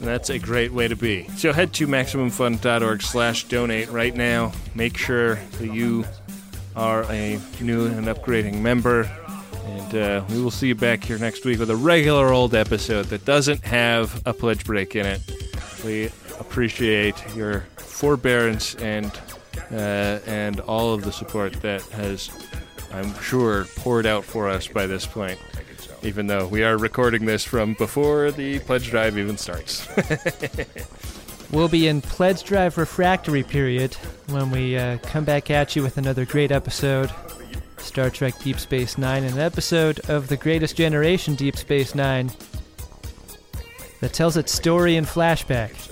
[0.00, 1.28] That's a great way to be.
[1.36, 4.52] So head to maximumfun.org slash donate right now.
[4.74, 6.04] Make sure that you
[6.74, 9.08] are a new and upgrading member.
[9.64, 13.06] And uh, we will see you back here next week with a regular old episode
[13.06, 15.20] that doesn't have a pledge break in it.
[15.84, 16.06] We
[16.40, 19.06] appreciate your forbearance and
[19.70, 22.28] uh, and all of the support that has,
[22.92, 25.38] I'm sure, poured out for us by this point.
[26.02, 29.88] Even though we are recording this from before the pledge drive even starts.
[31.52, 33.92] We'll be in Pledge Drive refractory period
[34.30, 37.10] when we uh, come back at you with another great episode.
[37.76, 42.30] Star Trek Deep Space Nine, an episode of The Greatest Generation Deep Space Nine
[44.00, 45.91] that tells its story in flashback.